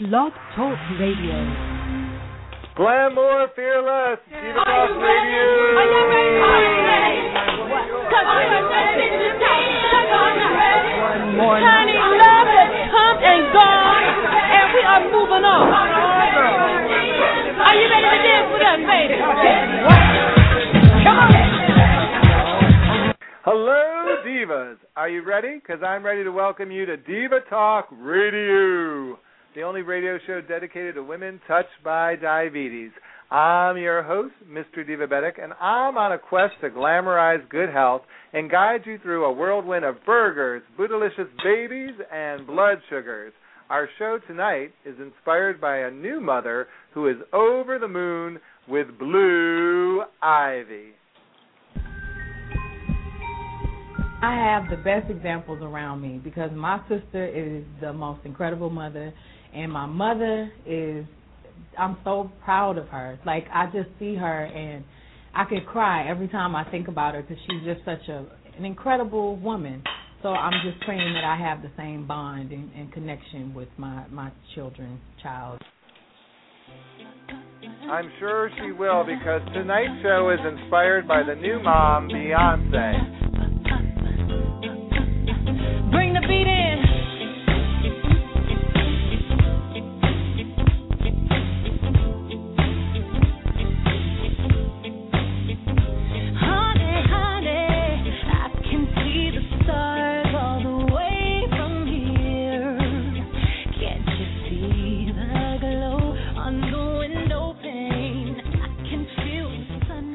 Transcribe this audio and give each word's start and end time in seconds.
Blog 0.00 0.32
Talk 0.56 0.78
Radio. 0.98 1.38
Glamour 2.74 3.46
Fearless. 3.54 4.18
Diva 4.26 4.58
Are 4.58 4.90
you 4.90 4.98
ready? 4.98 5.30
Radio. 5.30 5.46
Are 5.78 5.86
you 5.86 6.02
ready? 6.10 6.34
Are 6.42 6.58
you 6.58 6.74
ready? 6.82 7.30
Cause 8.10 8.26
we 8.26 8.42
are 8.42 8.66
ready 8.66 9.06
to 9.14 9.28
take 9.38 9.70
Are 9.94 10.34
you 10.34 10.50
ready? 10.58 10.98
One 10.98 11.38
more 11.38 11.58
Honey, 11.62 11.94
love 11.94 12.50
has 12.50 12.74
come 12.90 13.18
and 13.22 13.42
gone, 13.54 14.06
and 14.34 14.66
we 14.74 14.82
are 14.82 15.02
moving 15.14 15.46
on. 15.46 15.70
Are 17.62 17.74
you 17.78 17.86
ready 17.86 18.10
to 18.10 18.18
dance 18.26 18.50
with 18.50 18.66
us, 18.66 18.80
baby? 18.90 19.14
Come 21.06 21.18
on. 21.22 21.30
Hello, 23.46 24.18
Divas. 24.26 24.76
Are 24.96 25.08
you 25.08 25.22
ready? 25.22 25.60
Because 25.62 25.82
I'm 25.86 26.02
ready 26.02 26.24
to 26.24 26.30
welcome 26.32 26.72
you 26.72 26.84
to 26.86 26.96
Diva 26.96 27.40
Talk 27.48 27.86
Radio, 27.92 29.18
the 29.54 29.62
only 29.62 29.82
radio 29.82 30.18
show 30.26 30.40
dedicated 30.40 30.96
to 30.96 31.02
women 31.02 31.40
touched 31.46 31.68
by 31.84 32.16
diabetes. 32.16 32.90
I'm 33.30 33.76
your 33.76 34.02
host, 34.02 34.34
Mr. 34.50 34.86
Divabetic, 34.86 35.42
and 35.42 35.52
I'm 35.60 35.96
on 35.96 36.12
a 36.12 36.18
quest 36.18 36.54
to 36.60 36.70
glamorize 36.70 37.48
good 37.48 37.70
health 37.70 38.02
and 38.32 38.50
guide 38.50 38.80
you 38.84 38.98
through 38.98 39.24
a 39.24 39.32
whirlwind 39.32 39.84
of 39.84 40.04
burgers, 40.04 40.62
bootylicious 40.78 41.28
babies, 41.42 41.94
and 42.12 42.46
blood 42.46 42.78
sugars. 42.90 43.32
Our 43.70 43.88
show 43.98 44.18
tonight 44.26 44.72
is 44.84 44.96
inspired 45.00 45.60
by 45.60 45.78
a 45.78 45.90
new 45.90 46.20
mother 46.20 46.66
who 46.92 47.08
is 47.08 47.16
over 47.32 47.78
the 47.78 47.88
moon 47.88 48.40
with 48.68 48.98
Blue 48.98 50.02
Ivy. 50.20 50.92
I 54.24 54.34
have 54.52 54.70
the 54.70 54.82
best 54.82 55.10
examples 55.10 55.58
around 55.60 56.00
me 56.00 56.18
because 56.22 56.50
my 56.54 56.80
sister 56.88 57.26
is 57.26 57.62
the 57.82 57.92
most 57.92 58.20
incredible 58.24 58.70
mother, 58.70 59.12
and 59.54 59.70
my 59.70 59.86
mother 59.86 60.50
is. 60.66 61.04
I'm 61.78 61.98
so 62.04 62.30
proud 62.44 62.78
of 62.78 62.86
her. 62.88 63.18
Like 63.26 63.46
I 63.52 63.66
just 63.66 63.88
see 63.98 64.14
her, 64.14 64.44
and 64.44 64.84
I 65.34 65.44
could 65.44 65.66
cry 65.66 66.08
every 66.08 66.28
time 66.28 66.56
I 66.56 66.68
think 66.70 66.88
about 66.88 67.14
her 67.14 67.22
because 67.22 67.36
she's 67.46 67.64
just 67.64 67.84
such 67.84 68.08
a 68.08 68.24
an 68.56 68.64
incredible 68.64 69.36
woman. 69.36 69.82
So 70.22 70.30
I'm 70.30 70.54
just 70.64 70.82
praying 70.86 71.12
that 71.12 71.24
I 71.24 71.36
have 71.36 71.60
the 71.60 71.70
same 71.76 72.06
bond 72.06 72.50
and, 72.50 72.72
and 72.72 72.92
connection 72.92 73.52
with 73.52 73.68
my 73.76 74.06
my 74.08 74.32
children's 74.54 75.00
child. 75.22 75.60
I'm 77.90 78.10
sure 78.18 78.50
she 78.58 78.72
will 78.72 79.04
because 79.04 79.42
tonight's 79.52 80.02
show 80.02 80.30
is 80.30 80.40
inspired 80.60 81.06
by 81.06 81.22
the 81.22 81.34
new 81.34 81.62
mom, 81.62 82.08
Beyonce. 82.08 83.23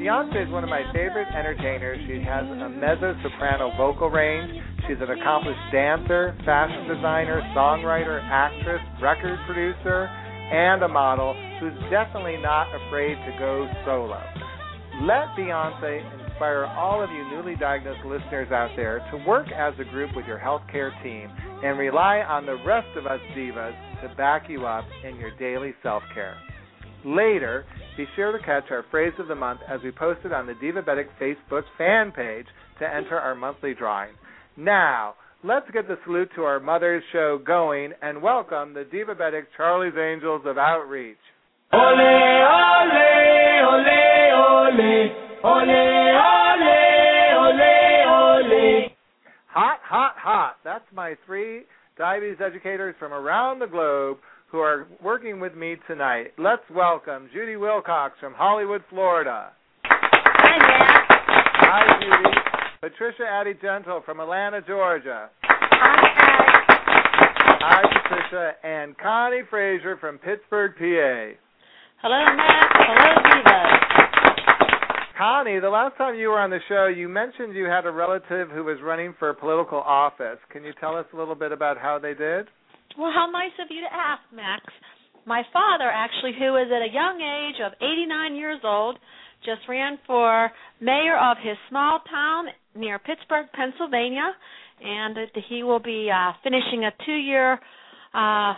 Beyonce 0.00 0.46
is 0.46 0.50
one 0.50 0.64
of 0.64 0.70
my 0.70 0.80
favorite 0.94 1.28
entertainers. 1.28 2.00
She 2.08 2.24
has 2.24 2.48
a 2.48 2.70
mezzo 2.72 3.12
soprano 3.22 3.70
vocal 3.76 4.08
range. 4.08 4.48
She's 4.88 4.96
an 4.96 5.10
accomplished 5.12 5.60
dancer, 5.70 6.34
fashion 6.46 6.88
designer, 6.88 7.42
songwriter, 7.54 8.18
actress, 8.24 8.80
record 9.02 9.38
producer, 9.44 10.08
and 10.08 10.82
a 10.82 10.88
model 10.88 11.36
who's 11.60 11.76
definitely 11.92 12.38
not 12.40 12.72
afraid 12.72 13.12
to 13.28 13.36
go 13.38 13.68
solo. 13.84 14.16
Let 15.04 15.36
Beyonce 15.36 16.00
inspire 16.24 16.64
all 16.64 17.04
of 17.04 17.10
you 17.10 17.22
newly 17.28 17.56
diagnosed 17.56 18.00
listeners 18.06 18.50
out 18.50 18.70
there 18.76 19.06
to 19.12 19.22
work 19.28 19.52
as 19.52 19.74
a 19.78 19.84
group 19.84 20.16
with 20.16 20.24
your 20.24 20.38
healthcare 20.38 20.90
team 21.02 21.28
and 21.62 21.78
rely 21.78 22.20
on 22.20 22.46
the 22.46 22.56
rest 22.64 22.88
of 22.96 23.04
us 23.04 23.20
divas 23.36 23.76
to 24.00 24.08
back 24.16 24.48
you 24.48 24.64
up 24.64 24.86
in 25.04 25.16
your 25.16 25.36
daily 25.36 25.74
self 25.82 26.02
care. 26.14 26.38
Later, 27.04 27.64
be 27.96 28.06
sure 28.14 28.32
to 28.32 28.44
catch 28.44 28.64
our 28.70 28.84
phrase 28.90 29.12
of 29.18 29.28
the 29.28 29.34
month 29.34 29.60
as 29.68 29.80
we 29.82 29.90
post 29.90 30.20
it 30.24 30.32
on 30.32 30.46
the 30.46 30.52
Divabetic 30.54 31.06
Facebook 31.20 31.62
fan 31.78 32.12
page 32.12 32.46
to 32.78 32.86
enter 32.86 33.18
our 33.18 33.34
monthly 33.34 33.74
drawing. 33.74 34.12
Now, 34.56 35.14
let's 35.42 35.70
get 35.72 35.88
the 35.88 35.96
salute 36.04 36.30
to 36.36 36.42
our 36.42 36.60
Mother's 36.60 37.02
Show 37.12 37.40
going 37.44 37.92
and 38.02 38.20
welcome 38.20 38.74
the 38.74 38.84
Divabetic 38.84 39.44
Charlie's 39.56 39.94
Angels 39.98 40.42
of 40.44 40.58
Outreach. 40.58 41.16
Ole, 41.72 41.80
ole, 41.80 41.96
ole, 43.64 43.86
ole, 44.34 45.10
ole, 45.42 45.70
ole, 45.70 45.70
ole, 47.36 47.62
ole. 48.08 48.88
Hot, 49.48 49.78
hot, 49.82 50.14
hot. 50.18 50.56
That's 50.64 50.84
my 50.94 51.14
three 51.24 51.62
diabetes 51.96 52.38
educators 52.44 52.94
from 52.98 53.12
around 53.12 53.58
the 53.60 53.66
globe 53.66 54.18
who 54.50 54.58
are 54.58 54.86
working 55.02 55.38
with 55.40 55.54
me 55.54 55.76
tonight. 55.86 56.32
Let's 56.38 56.62
welcome 56.74 57.28
Judi 57.34 57.58
Wilcox 57.58 58.14
from 58.18 58.34
Hollywood, 58.34 58.82
Florida. 58.90 59.52
Hi, 59.84 60.58
Max. 60.58 61.06
Hi, 61.60 62.00
Judi. 62.02 62.40
Patricia 62.80 63.26
Addie-Gentle 63.30 64.02
from 64.04 64.20
Atlanta, 64.20 64.60
Georgia. 64.66 65.30
Hi, 65.42 66.10
Hi, 67.62 67.82
Patricia. 67.82 68.52
And 68.64 68.96
Connie 68.98 69.42
Frazier 69.48 69.96
from 69.98 70.18
Pittsburgh, 70.18 70.72
PA. 70.76 71.36
Hello, 72.02 72.24
Max. 72.36 72.66
Hello, 72.74 73.14
Diva. 73.22 73.80
Connie, 75.16 75.60
the 75.60 75.68
last 75.68 75.96
time 75.98 76.14
you 76.16 76.30
were 76.30 76.40
on 76.40 76.48
the 76.48 76.60
show, 76.66 76.86
you 76.86 77.06
mentioned 77.08 77.54
you 77.54 77.66
had 77.66 77.84
a 77.84 77.92
relative 77.92 78.48
who 78.48 78.64
was 78.64 78.78
running 78.82 79.14
for 79.18 79.32
political 79.34 79.78
office. 79.78 80.38
Can 80.50 80.64
you 80.64 80.72
tell 80.80 80.96
us 80.96 81.04
a 81.12 81.16
little 81.16 81.34
bit 81.34 81.52
about 81.52 81.76
how 81.76 81.98
they 81.98 82.14
did? 82.14 82.48
Well, 82.98 83.12
how 83.14 83.30
nice 83.30 83.54
of 83.60 83.68
you 83.70 83.80
to 83.82 83.92
ask, 83.92 84.22
Max. 84.34 84.64
My 85.26 85.42
father, 85.52 85.88
actually, 85.88 86.32
who 86.38 86.56
is 86.56 86.66
at 86.74 86.82
a 86.82 86.92
young 86.92 87.20
age 87.20 87.60
of 87.64 87.72
89 87.80 88.34
years 88.34 88.60
old, 88.64 88.98
just 89.44 89.62
ran 89.68 89.98
for 90.06 90.50
mayor 90.80 91.16
of 91.16 91.36
his 91.42 91.56
small 91.68 92.00
town 92.10 92.46
near 92.74 92.98
Pittsburgh, 92.98 93.46
Pennsylvania, 93.54 94.32
and 94.82 95.16
he 95.48 95.62
will 95.62 95.78
be 95.78 96.10
uh, 96.10 96.32
finishing 96.42 96.84
a 96.84 96.90
two-year 97.04 97.58
uh, 98.14 98.54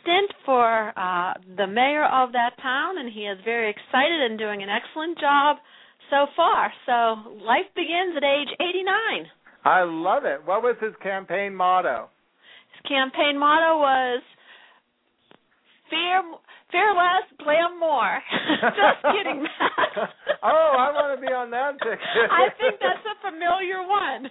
stint 0.00 0.30
for 0.44 0.92
uh, 0.96 1.34
the 1.56 1.66
mayor 1.66 2.04
of 2.04 2.32
that 2.32 2.52
town, 2.62 2.98
and 2.98 3.12
he 3.12 3.22
is 3.22 3.38
very 3.44 3.70
excited 3.70 4.30
and 4.30 4.38
doing 4.38 4.62
an 4.62 4.68
excellent 4.68 5.18
job 5.18 5.56
so 6.10 6.26
far. 6.36 6.72
So 6.86 7.36
life 7.44 7.68
begins 7.74 8.16
at 8.16 8.24
age 8.24 8.48
89. 8.60 9.26
I 9.64 9.82
love 9.82 10.24
it. 10.24 10.44
What 10.44 10.62
was 10.62 10.76
his 10.80 10.92
campaign 11.02 11.54
motto? 11.54 12.08
His 12.74 12.88
campaign 12.88 13.38
motto 13.38 13.78
was 13.78 14.22
"Fear, 15.90 16.22
fear 16.70 16.90
less, 16.94 17.26
glam 17.38 17.78
more." 17.78 18.18
Just 18.60 19.00
kidding, 19.14 19.42
Max. 19.42 20.10
oh, 20.42 20.72
I 20.78 20.90
want 20.92 21.14
to 21.14 21.20
be 21.20 21.32
on 21.32 21.50
that 21.50 21.78
ticket. 21.78 21.98
I 22.30 22.50
think 22.58 22.80
that's 22.80 23.04
a 23.06 23.16
familiar 23.30 23.86
one. 23.86 24.30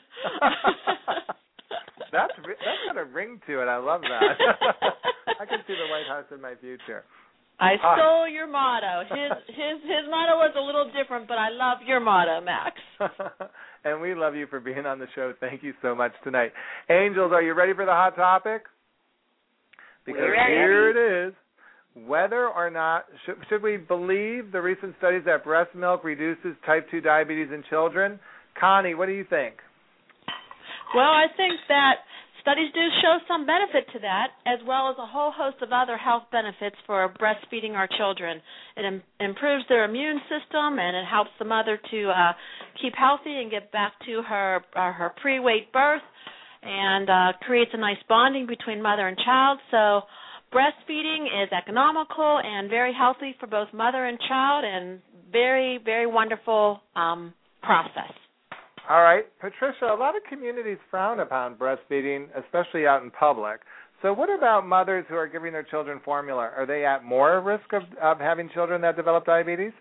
that's 2.11 2.33
that's 2.37 2.83
got 2.87 2.97
a 2.97 3.05
ring 3.05 3.39
to 3.47 3.61
it. 3.61 3.67
I 3.67 3.77
love 3.77 4.01
that. 4.01 4.35
I 5.39 5.45
can 5.45 5.59
see 5.67 5.73
the 5.73 5.89
White 5.89 6.07
House 6.07 6.25
in 6.33 6.41
my 6.41 6.55
future. 6.59 7.03
I 7.63 7.78
Ah. 7.81 7.96
stole 7.96 8.28
your 8.28 8.47
motto. 8.47 9.03
His 9.07 9.31
his 9.56 9.78
his 9.84 10.06
motto 10.09 10.35
was 10.38 10.53
a 10.56 10.62
little 10.62 10.91
different, 10.91 11.28
but 11.28 11.38
I 11.38 11.50
love 11.50 11.78
your 11.85 12.00
motto, 12.00 12.41
Max. 12.41 12.75
and 13.85 14.01
we 14.01 14.13
love 14.16 14.35
you 14.35 14.47
for 14.47 14.59
being 14.59 14.85
on 14.85 15.00
the 15.00 15.07
show. 15.16 15.34
Thank 15.40 15.63
you 15.63 15.74
so 15.81 15.96
much 15.96 16.12
tonight. 16.24 16.51
Angels, 16.90 17.31
are 17.31 17.41
you 17.41 17.53
ready 17.53 17.74
for 17.74 17.85
the 17.85 17.91
hot 17.91 18.16
topic? 18.16 18.63
Because 20.06 20.22
We're 20.22 20.34
ready. 20.34 20.53
here 20.53 20.89
it 20.89 21.27
is. 21.30 21.33
Whether 21.95 22.48
or 22.48 22.69
not 22.71 23.06
should, 23.25 23.36
should 23.50 23.62
we 23.62 23.77
believe 23.77 24.51
the 24.51 24.59
recent 24.62 24.95
studies 24.98 25.21
that 25.25 25.44
breast 25.44 25.75
milk 25.75 26.04
reduces 26.04 26.56
type 26.66 26.89
2 26.89 27.01
diabetes 27.01 27.50
in 27.54 27.63
children? 27.69 28.19
Connie, 28.59 28.95
what 28.95 29.06
do 29.06 29.12
you 29.13 29.24
think? 29.30 29.56
Well, 30.95 31.06
I 31.09 31.25
think 31.38 31.54
that 31.69 31.95
studies 32.44 32.69
do 32.75 32.86
show 33.01 33.18
some 33.28 33.48
benefit 33.48 33.88
to 33.94 34.00
that, 34.00 34.36
as 34.45 34.60
well 34.68 34.92
as 34.92 34.95
a 35.00 35.07
whole 35.07 35.31
host 35.31 35.57
of 35.63 35.72
other 35.72 35.98
health 35.98 36.24
benefits 36.31 36.75
for 36.86 37.12
breastfeeding 37.18 37.72
our 37.72 37.88
children. 37.98 38.42
It 38.78 38.86
Im- 38.86 39.01
improves 39.19 39.63
their 39.69 39.86
immune 39.86 40.19
system, 40.30 40.78
and 40.78 40.95
it 40.95 41.06
helps 41.10 41.31
the 41.40 41.45
mother 41.45 41.80
to 41.92 42.10
uh, 42.12 42.34
keep 42.81 42.94
healthy 42.94 43.42
and 43.42 43.50
get 43.50 43.72
back 43.72 43.94
to 44.06 44.22
her 44.22 44.62
uh, 44.75 44.92
her 44.92 45.12
pre-weight 45.22 45.72
birth, 45.74 46.04
and 46.62 47.10
uh, 47.10 47.31
creates 47.48 47.72
a 47.74 47.78
nice 47.78 47.98
bonding 48.07 48.45
between 48.45 48.81
mother 48.81 49.07
and 49.07 49.18
child. 49.18 49.60
So. 49.72 50.01
Breastfeeding 50.54 51.25
is 51.44 51.50
economical 51.51 52.40
and 52.44 52.69
very 52.69 52.94
healthy 52.94 53.34
for 53.40 53.48
both 53.48 53.69
mother 53.74 54.06
and 54.06 54.19
child, 54.30 54.63
and 54.63 55.00
very, 55.31 55.80
very 55.84 56.06
wonderful 56.06 56.80
um, 56.95 57.34
process. 57.63 58.13
All 58.89 59.01
right, 59.01 59.25
Patricia, 59.39 59.85
a 59.85 59.95
lot 59.95 60.15
of 60.15 60.24
communities 60.27 60.77
frown 60.91 61.21
upon 61.21 61.56
breastfeeding, 61.56 62.27
especially 62.35 62.85
out 62.85 63.01
in 63.01 63.12
public. 63.12 63.62
So, 64.01 64.12
what 64.12 64.30
about 64.30 64.68
mothers 64.68 65.06
who 65.07 65.15
are 65.15 65.27
giving 65.27 65.53
their 65.53 65.63
children 65.63 66.01
formula? 66.03 66.51
Are 66.56 66.65
they 66.65 66.85
at 66.85 67.06
more 67.06 67.39
risk 67.39 67.71
of, 67.71 67.83
of 68.01 68.19
having 68.19 68.50
children 68.53 68.81
that 68.81 68.97
develop 68.97 69.25
diabetes? 69.25 69.71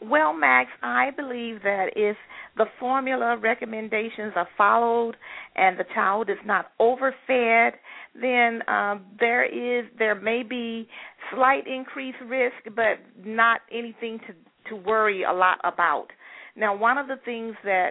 Well, 0.00 0.32
Max, 0.32 0.70
I 0.82 1.10
believe 1.14 1.62
that 1.62 1.88
if 1.96 2.16
the 2.56 2.66
formula 2.80 3.36
recommendations 3.38 4.32
are 4.34 4.48
followed 4.56 5.16
and 5.54 5.78
the 5.78 5.84
child 5.94 6.30
is 6.30 6.36
not 6.46 6.72
overfed, 6.78 7.76
then 8.20 8.60
um, 8.68 9.04
there 9.20 9.44
is 9.44 9.86
there 9.98 10.14
may 10.14 10.42
be 10.42 10.88
slight 11.34 11.66
increased 11.66 12.18
risk, 12.26 12.56
but 12.74 12.98
not 13.24 13.60
anything 13.70 14.20
to 14.26 14.34
to 14.70 14.76
worry 14.76 15.22
a 15.22 15.32
lot 15.32 15.58
about. 15.64 16.08
Now, 16.56 16.76
one 16.76 16.98
of 16.98 17.06
the 17.06 17.16
things 17.24 17.54
that 17.64 17.90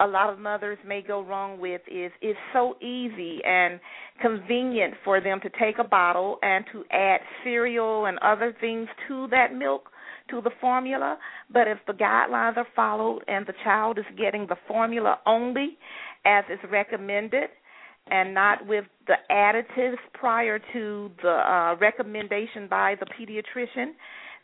a 0.00 0.06
lot 0.06 0.32
of 0.32 0.38
mothers 0.38 0.78
may 0.86 1.02
go 1.02 1.22
wrong 1.22 1.60
with 1.60 1.82
is 1.86 2.10
it's 2.22 2.38
so 2.54 2.74
easy 2.80 3.40
and 3.44 3.78
convenient 4.22 4.94
for 5.04 5.20
them 5.20 5.40
to 5.42 5.50
take 5.60 5.78
a 5.78 5.84
bottle 5.84 6.38
and 6.42 6.64
to 6.72 6.84
add 6.90 7.20
cereal 7.44 8.06
and 8.06 8.18
other 8.20 8.56
things 8.60 8.88
to 9.08 9.28
that 9.28 9.54
milk 9.54 9.90
to 10.30 10.40
the 10.40 10.50
formula, 10.60 11.18
but 11.52 11.66
if 11.68 11.78
the 11.86 11.92
guidelines 11.92 12.56
are 12.56 12.66
followed 12.74 13.22
and 13.28 13.46
the 13.46 13.52
child 13.64 13.98
is 13.98 14.04
getting 14.16 14.46
the 14.46 14.56
formula 14.66 15.18
only 15.26 15.76
as 16.24 16.44
is 16.50 16.58
recommended 16.70 17.50
and 18.10 18.32
not 18.32 18.66
with 18.66 18.84
the 19.06 19.14
additives 19.30 19.96
prior 20.14 20.58
to 20.72 21.10
the 21.22 21.28
uh, 21.28 21.76
recommendation 21.80 22.68
by 22.68 22.94
the 22.98 23.06
pediatrician, 23.06 23.92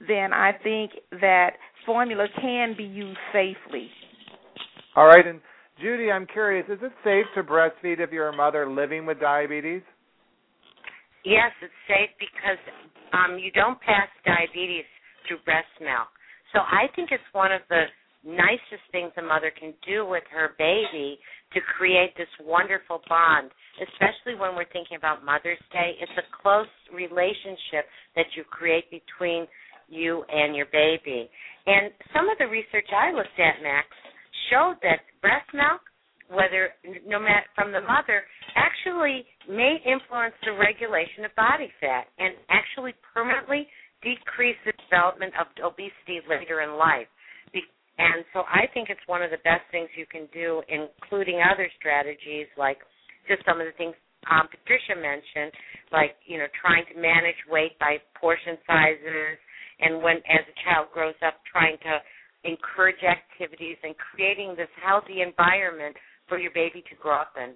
then 0.07 0.33
I 0.33 0.53
think 0.63 0.93
that 1.21 1.53
formula 1.87 2.27
can 2.41 2.75
be 2.77 2.85
used 2.85 3.19
safely. 3.33 3.89
All 4.97 5.07
right, 5.07 5.27
and 5.27 5.41
Judi, 5.83 6.13
I'm 6.13 6.27
curious, 6.27 6.67
is 6.69 6.79
it 6.83 6.93
safe 7.05 7.27
to 7.35 7.43
breastfeed 7.43 8.01
if 8.01 8.11
you're 8.11 8.29
a 8.29 8.37
mother 8.37 8.69
living 8.69 9.07
with 9.07 9.21
diabetes? 9.21 9.83
Yes, 11.25 11.53
it's 11.61 11.75
safe 11.89 12.11
because 12.19 12.59
um, 13.13 13.39
you 13.39 13.51
don't 13.53 13.81
pass 13.81 14.09
diabetes 14.25 14.85
through 15.27 15.39
breast 15.45 15.69
milk. 15.81 16.09
So 16.53 16.61
I 16.61 16.87
think 16.95 17.11
it's 17.13 17.29
one 17.33 17.53
of 17.53 17.61
the 17.69 17.85
nicest 18.25 18.83
things 18.91 19.13
a 19.19 19.23
mother 19.23 19.53
can 19.55 19.75
do 19.87 20.07
with 20.07 20.23
her 20.33 20.55
baby 20.59 21.19
to 21.55 21.61
create 21.79 22.17
this 22.17 22.31
wonderful 22.43 23.03
bond, 23.09 23.51
especially 23.79 24.35
when 24.35 24.57
we're 24.57 24.71
thinking 24.73 24.97
about 24.97 25.25
Mother's 25.25 25.63
Day. 25.73 25.95
It's 26.01 26.19
a 26.19 26.27
close 26.43 26.71
relationship 26.95 27.87
that 28.17 28.27
you 28.35 28.43
create 28.43 28.91
between 28.91 29.47
you 29.89 30.25
and 30.29 30.55
your 30.55 30.67
baby. 30.73 31.29
And 31.67 31.91
some 32.15 32.29
of 32.29 32.39
the 32.39 32.47
research 32.47 32.89
I 32.95 33.13
looked 33.13 33.39
at, 33.39 33.63
Max, 33.63 33.87
showed 34.51 34.77
that 34.83 35.03
breast 35.21 35.49
milk, 35.55 35.83
whether 36.31 36.71
no 37.07 37.19
matter 37.19 37.47
from 37.55 37.73
the 37.73 37.81
mother, 37.83 38.23
actually 38.55 39.27
may 39.49 39.79
influence 39.87 40.35
the 40.45 40.55
regulation 40.55 41.25
of 41.25 41.35
body 41.35 41.71
fat 41.81 42.07
and 42.19 42.35
actually 42.51 42.95
permanently 43.15 43.67
decrease 44.03 44.59
the 44.67 44.75
development 44.87 45.35
of 45.39 45.47
obesity 45.63 46.23
later 46.29 46.63
in 46.63 46.79
life. 46.79 47.11
And 47.99 48.25
so 48.33 48.45
I 48.45 48.69
think 48.75 48.91
it's 48.91 49.01
one 49.07 49.23
of 49.23 49.31
the 49.33 49.41
best 49.41 49.65
things 49.73 49.89
you 49.97 50.05
can 50.05 50.29
do, 50.33 50.61
including 50.69 51.41
other 51.41 51.69
strategies 51.81 52.47
like 52.59 52.77
just 53.29 53.41
some 53.49 53.61
of 53.61 53.67
the 53.67 53.73
things 53.77 53.97
um, 54.29 54.51
Patricia 54.51 54.99
mentioned, 54.99 55.55
like 55.93 56.19
you 56.27 56.37
know 56.37 56.51
trying 56.61 56.85
to 56.93 56.97
manage 56.99 57.39
weight 57.49 57.79
by 57.79 57.97
portion 58.19 58.59
sizes, 58.67 59.39
and 59.81 60.03
when 60.03 60.17
as 60.17 60.45
a 60.49 60.57
child 60.65 60.89
grows 60.93 61.15
up, 61.27 61.35
trying 61.51 61.77
to 61.83 61.99
encourage 62.45 63.03
activities 63.03 63.77
and 63.83 63.95
creating 63.97 64.55
this 64.57 64.71
healthy 64.85 65.23
environment 65.23 65.97
for 66.29 66.39
your 66.39 66.53
baby 66.53 66.83
to 66.89 66.97
grow 67.01 67.21
up 67.21 67.33
in. 67.37 67.53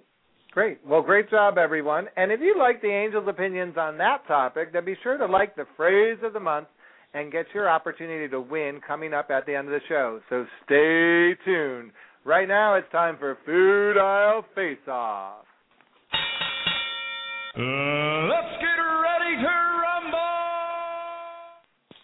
Great. 0.51 0.79
Well, 0.85 1.01
great 1.01 1.29
job, 1.29 1.57
everyone. 1.57 2.07
And 2.17 2.31
if 2.31 2.41
you 2.41 2.55
like 2.59 2.81
the 2.81 2.91
Angel's 2.91 3.27
opinions 3.27 3.75
on 3.77 3.97
that 3.99 4.27
topic, 4.27 4.73
then 4.73 4.83
be 4.83 4.95
sure 5.01 5.17
to 5.17 5.25
like 5.25 5.55
the 5.55 5.65
phrase 5.77 6.17
of 6.23 6.33
the 6.33 6.39
month 6.39 6.67
and 7.13 7.31
get 7.31 7.45
your 7.53 7.69
opportunity 7.69 8.27
to 8.27 8.41
win 8.41 8.81
coming 8.85 9.13
up 9.13 9.29
at 9.31 9.45
the 9.45 9.55
end 9.55 9.67
of 9.67 9.73
the 9.73 9.79
show. 9.87 10.19
So 10.29 10.45
stay 10.65 11.35
tuned. 11.45 11.91
Right 12.25 12.47
now, 12.47 12.75
it's 12.75 12.91
time 12.91 13.17
for 13.17 13.37
Food 13.45 13.97
Aisle 13.97 14.45
Face 14.53 14.77
Off. 14.87 15.45
Uh, 17.57 18.27
let's 18.27 18.55
get 18.61 18.79
ready 18.79 19.41
to 19.41 19.47
rumble! 19.47 20.30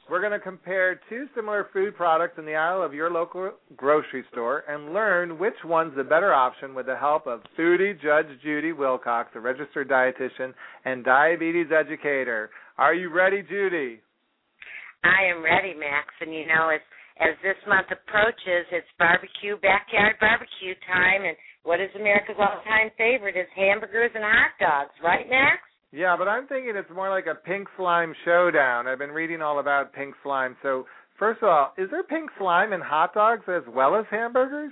We're 0.09 0.21
going 0.21 0.31
to 0.31 0.39
compare 0.39 1.01
two 1.09 1.25
similar 1.35 1.67
food 1.73 1.95
products 1.97 2.35
in 2.37 2.45
the 2.45 2.55
aisle 2.55 2.81
of 2.81 2.93
your 2.93 3.11
local 3.11 3.51
grocery 3.75 4.23
store 4.31 4.63
and 4.69 4.93
learn 4.93 5.37
which 5.37 5.59
one's 5.65 5.95
the 5.97 6.03
better 6.03 6.33
option 6.33 6.73
with 6.73 6.85
the 6.85 6.95
help 6.95 7.27
of 7.27 7.41
foodie 7.59 7.99
Judge 8.01 8.27
Judi 8.45 8.75
Wilcox, 8.75 9.31
a 9.35 9.39
registered 9.41 9.89
dietitian 9.89 10.53
and 10.85 11.03
diabetes 11.03 11.67
educator. 11.77 12.49
Are 12.77 12.93
you 12.93 13.11
ready, 13.11 13.43
Judi? 13.43 13.99
I 15.03 15.27
am 15.27 15.43
ready, 15.43 15.73
Max. 15.75 16.07
And 16.21 16.33
you 16.33 16.47
know, 16.47 16.69
as 16.73 16.81
as 17.19 17.33
this 17.41 17.57
month 17.67 17.87
approaches, 17.91 18.69
it's 18.71 18.87
barbecue, 18.97 19.57
backyard 19.59 20.15
barbecue 20.21 20.77
time, 20.85 21.25
and 21.25 21.35
what 21.63 21.81
is 21.81 21.89
America's 21.97 22.37
all-time 22.37 22.93
favorite 22.95 23.35
is 23.35 23.49
hamburgers 23.57 24.11
and 24.13 24.23
hot 24.23 24.53
dogs, 24.61 24.93
right, 25.03 25.27
Max? 25.27 25.57
Yeah, 25.97 26.15
but 26.15 26.27
I'm 26.27 26.45
thinking 26.45 26.73
it's 26.75 26.93
more 26.93 27.09
like 27.09 27.25
a 27.25 27.33
pink 27.33 27.67
slime 27.75 28.13
showdown. 28.23 28.85
I've 28.87 28.99
been 28.99 29.09
reading 29.09 29.41
all 29.41 29.57
about 29.57 29.93
pink 29.93 30.13
slime. 30.21 30.55
So, 30.61 30.85
first 31.17 31.41
of 31.41 31.49
all, 31.49 31.73
is 31.75 31.89
there 31.89 32.03
pink 32.03 32.29
slime 32.37 32.71
in 32.71 32.81
hot 32.81 33.15
dogs 33.15 33.41
as 33.47 33.63
well 33.67 33.95
as 33.95 34.05
hamburgers? 34.11 34.69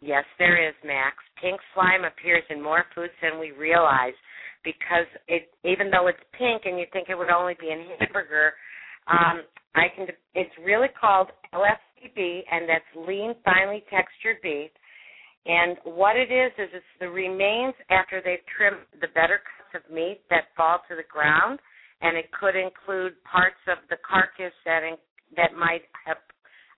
Yes, 0.00 0.24
there 0.40 0.58
is, 0.58 0.74
Max. 0.84 1.14
Pink 1.40 1.60
slime 1.74 2.02
appears 2.02 2.42
in 2.50 2.60
more 2.60 2.82
foods 2.92 3.12
than 3.22 3.38
we 3.38 3.52
realize 3.52 4.18
because 4.64 5.06
it 5.28 5.46
even 5.62 5.92
though 5.92 6.08
it's 6.08 6.18
pink 6.36 6.62
and 6.64 6.76
you 6.76 6.86
think 6.92 7.06
it 7.08 7.14
would 7.14 7.30
only 7.30 7.54
be 7.60 7.70
in 7.70 7.86
hamburger, 8.00 8.52
um, 9.06 9.46
I 9.76 9.94
can 9.94 10.08
it's 10.34 10.50
really 10.66 10.88
called 11.00 11.28
LFTB 11.54 12.42
and 12.50 12.68
that's 12.68 13.06
lean 13.06 13.36
finely 13.44 13.84
textured 13.94 14.42
beef. 14.42 14.72
And 15.46 15.76
what 15.84 16.16
it 16.16 16.32
is 16.34 16.50
is 16.58 16.70
it's 16.74 16.94
the 16.98 17.08
remains 17.08 17.74
after 17.90 18.20
they've 18.24 18.42
trimmed 18.56 18.82
the 19.00 19.08
better 19.14 19.38
of 19.74 19.82
meat 19.92 20.20
that 20.30 20.54
fall 20.56 20.80
to 20.88 20.96
the 20.96 21.06
ground, 21.10 21.58
and 22.00 22.16
it 22.16 22.30
could 22.32 22.56
include 22.56 23.14
parts 23.24 23.60
of 23.68 23.78
the 23.90 23.96
carcass 24.06 24.54
that 24.64 24.82
in, 24.82 24.96
that 25.36 25.54
might 25.54 25.82
have 26.06 26.18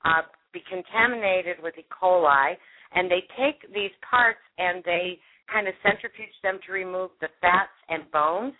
uh, 0.04 0.22
be 0.52 0.60
contaminated 0.68 1.56
with 1.62 1.74
E. 1.78 1.84
coli. 1.90 2.54
And 2.94 3.10
they 3.10 3.26
take 3.36 3.60
these 3.74 3.90
parts 4.08 4.40
and 4.58 4.82
they 4.84 5.18
kind 5.52 5.68
of 5.68 5.74
centrifuge 5.82 6.32
them 6.42 6.58
to 6.66 6.72
remove 6.72 7.10
the 7.20 7.28
fats 7.40 7.74
and 7.88 8.10
bones. 8.10 8.54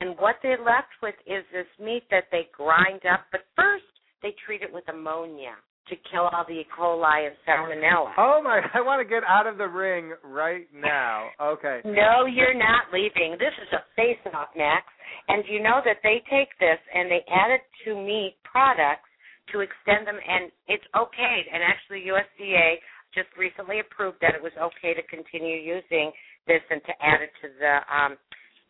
And 0.00 0.16
what 0.18 0.36
they're 0.42 0.62
left 0.62 0.94
with 1.02 1.14
is 1.26 1.44
this 1.52 1.68
meat 1.78 2.04
that 2.10 2.24
they 2.32 2.48
grind 2.56 3.02
up, 3.04 3.26
but 3.30 3.42
first 3.54 3.84
they 4.22 4.34
treat 4.46 4.62
it 4.62 4.72
with 4.72 4.88
ammonia 4.88 5.54
to 5.90 5.96
kill 6.10 6.28
all 6.32 6.44
the 6.46 6.60
E. 6.60 6.66
coli 6.76 7.26
and 7.26 7.36
salmonella. 7.46 8.12
Oh 8.18 8.40
my! 8.42 8.60
I 8.74 8.80
want 8.80 9.00
to 9.00 9.08
get 9.08 9.22
out 9.24 9.46
of 9.46 9.58
the 9.58 9.68
ring 9.68 10.12
right 10.22 10.66
now. 10.74 11.28
Okay. 11.40 11.80
No, 11.84 12.26
you're 12.26 12.56
not 12.56 12.92
leaving. 12.92 13.32
This 13.38 13.54
is 13.62 13.68
a 13.72 13.82
face-off, 13.96 14.48
Max. 14.56 14.84
And 15.28 15.44
you 15.48 15.62
know 15.62 15.80
that 15.84 15.98
they 16.02 16.22
take 16.30 16.48
this 16.60 16.78
and 16.94 17.10
they 17.10 17.24
add 17.28 17.50
it 17.50 17.62
to 17.84 17.96
meat 17.96 18.36
products 18.44 19.08
to 19.52 19.60
extend 19.60 20.06
them, 20.06 20.16
and 20.20 20.52
it's 20.68 20.84
okay. 20.96 21.36
And 21.52 21.62
actually, 21.64 22.04
USDA 22.08 22.76
just 23.14 23.28
recently 23.36 23.80
approved 23.80 24.18
that 24.20 24.34
it 24.36 24.42
was 24.42 24.52
okay 24.60 24.92
to 24.92 25.02
continue 25.08 25.56
using 25.56 26.12
this 26.46 26.60
and 26.70 26.80
to 26.84 26.92
add 27.00 27.20
it 27.24 27.32
to 27.40 27.48
the 27.56 27.74
um, 27.88 28.16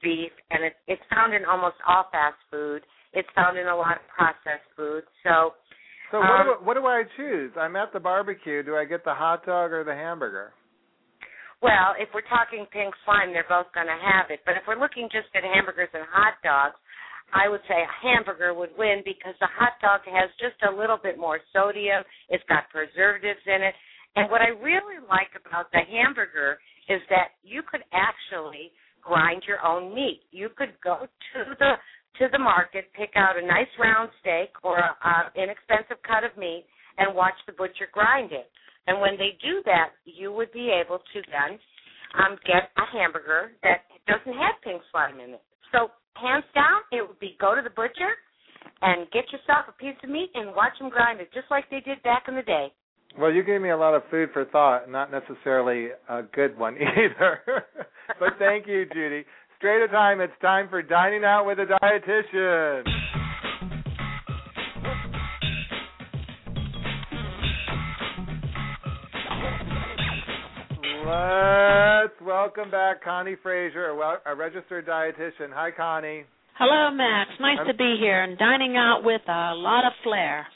beef. 0.02 0.30
And 0.50 0.64
it, 0.64 0.74
it's 0.86 1.02
found 1.10 1.34
in 1.34 1.44
almost 1.44 1.76
all 1.86 2.06
fast 2.10 2.38
food. 2.50 2.82
It's 3.12 3.28
found 3.34 3.58
in 3.58 3.66
a 3.66 3.76
lot 3.76 3.98
of 3.98 4.04
processed 4.06 4.66
foods. 4.76 5.06
So 5.24 5.58
So 6.10 6.18
what, 6.18 6.44
do, 6.44 6.50
um, 6.56 6.64
what 6.64 6.74
do 6.74 6.86
I 6.86 7.04
choose? 7.16 7.52
I'm 7.58 7.76
at 7.76 7.92
the 7.92 8.00
barbecue. 8.00 8.62
Do 8.62 8.76
I 8.76 8.84
get 8.84 9.04
the 9.04 9.14
hot 9.14 9.44
dog 9.44 9.72
or 9.72 9.84
the 9.84 9.94
hamburger? 9.94 10.52
Well, 11.60 11.98
if 11.98 12.08
we're 12.14 12.26
talking 12.30 12.66
pink 12.70 12.94
slime, 13.04 13.34
they're 13.34 13.48
both 13.48 13.66
going 13.74 13.90
to 13.90 13.98
have 13.98 14.30
it. 14.30 14.40
But 14.46 14.54
if 14.54 14.62
we're 14.66 14.78
looking 14.78 15.10
just 15.10 15.28
at 15.34 15.42
hamburgers 15.42 15.90
and 15.92 16.06
hot 16.06 16.38
dogs, 16.46 16.78
I 17.34 17.50
would 17.50 17.60
say 17.68 17.76
a 17.76 17.96
hamburger 18.00 18.54
would 18.54 18.72
win 18.78 19.02
because 19.04 19.34
the 19.42 19.50
hot 19.52 19.76
dog 19.82 20.00
has 20.08 20.30
just 20.40 20.56
a 20.64 20.72
little 20.72 20.96
bit 20.96 21.18
more 21.18 21.40
sodium. 21.52 22.00
It's 22.30 22.44
got 22.48 22.70
preservatives 22.70 23.44
in 23.44 23.60
it. 23.60 23.74
And 24.16 24.30
what 24.30 24.40
I 24.40 24.56
really 24.56 25.02
like 25.04 25.34
about 25.36 25.68
the 25.72 25.84
hamburger 25.84 26.56
is 26.88 27.02
that 27.10 27.36
you 27.44 27.60
could 27.68 27.84
actually 27.92 28.72
grind 29.02 29.42
your 29.46 29.60
own 29.60 29.94
meat. 29.94 30.22
You 30.30 30.48
could 30.56 30.72
go 30.82 31.04
to 31.04 31.38
the 31.58 31.72
to 32.18 32.28
the 32.32 32.38
market, 32.38 32.90
pick 32.94 33.10
out 33.16 33.38
a 33.38 33.46
nice 33.46 33.70
round 33.78 34.10
steak 34.20 34.50
or 34.62 34.78
a, 34.78 34.90
a 35.02 35.14
inexpensive 35.34 36.02
cut 36.06 36.24
of 36.24 36.36
meat, 36.36 36.66
and 36.98 37.14
watch 37.14 37.38
the 37.46 37.52
butcher 37.52 37.86
grind 37.92 38.32
it. 38.32 38.50
And 38.86 39.00
when 39.00 39.16
they 39.18 39.38
do 39.42 39.62
that, 39.66 39.94
you 40.04 40.32
would 40.32 40.50
be 40.52 40.72
able 40.72 40.98
to 40.98 41.18
then 41.30 41.58
um, 42.18 42.36
get 42.46 42.72
a 42.76 42.86
hamburger 42.90 43.52
that 43.62 43.84
doesn't 44.08 44.32
have 44.32 44.56
pink 44.64 44.82
slime 44.90 45.20
in 45.20 45.36
it. 45.36 45.42
So 45.70 45.92
hands 46.16 46.48
down, 46.54 46.82
it 46.90 47.06
would 47.06 47.20
be 47.20 47.36
go 47.40 47.54
to 47.54 47.62
the 47.62 47.70
butcher 47.70 48.16
and 48.82 49.10
get 49.10 49.30
yourself 49.30 49.68
a 49.68 49.76
piece 49.76 49.96
of 50.02 50.10
meat 50.10 50.30
and 50.34 50.54
watch 50.54 50.72
them 50.80 50.90
grind 50.90 51.20
it, 51.20 51.28
just 51.32 51.46
like 51.50 51.68
they 51.70 51.80
did 51.80 52.02
back 52.02 52.24
in 52.28 52.34
the 52.34 52.42
day. 52.42 52.72
Well, 53.16 53.32
you 53.32 53.42
gave 53.42 53.60
me 53.60 53.70
a 53.70 53.76
lot 53.76 53.94
of 53.94 54.02
food 54.10 54.30
for 54.32 54.44
thought, 54.44 54.90
not 54.90 55.10
necessarily 55.10 55.88
a 56.08 56.22
good 56.22 56.58
one 56.58 56.76
either. 56.76 57.40
but 58.18 58.30
thank 58.38 58.66
you, 58.66 58.86
Judi. 58.94 59.24
Straight 59.58 59.82
a 59.82 59.88
time. 59.88 60.20
It's 60.20 60.32
time 60.40 60.68
for 60.68 60.82
dining 60.82 61.24
out 61.24 61.44
with 61.44 61.58
a 61.58 61.66
dietitian. 61.66 62.84
Let's 71.04 72.14
welcome 72.22 72.70
back 72.70 73.02
Connie 73.02 73.36
Frazier, 73.42 73.88
a, 73.88 73.96
wel- 73.96 74.20
a 74.26 74.34
registered 74.34 74.86
dietitian. 74.86 75.50
Hi, 75.52 75.70
Connie. 75.70 76.24
Hello, 76.56 76.90
Max. 76.94 77.30
Nice 77.40 77.58
I'm- 77.58 77.66
to 77.66 77.74
be 77.74 77.96
here 77.98 78.22
and 78.22 78.38
dining 78.38 78.76
out 78.76 79.02
with 79.04 79.22
a 79.28 79.54
lot 79.54 79.86
of 79.86 79.92
flair. 80.02 80.46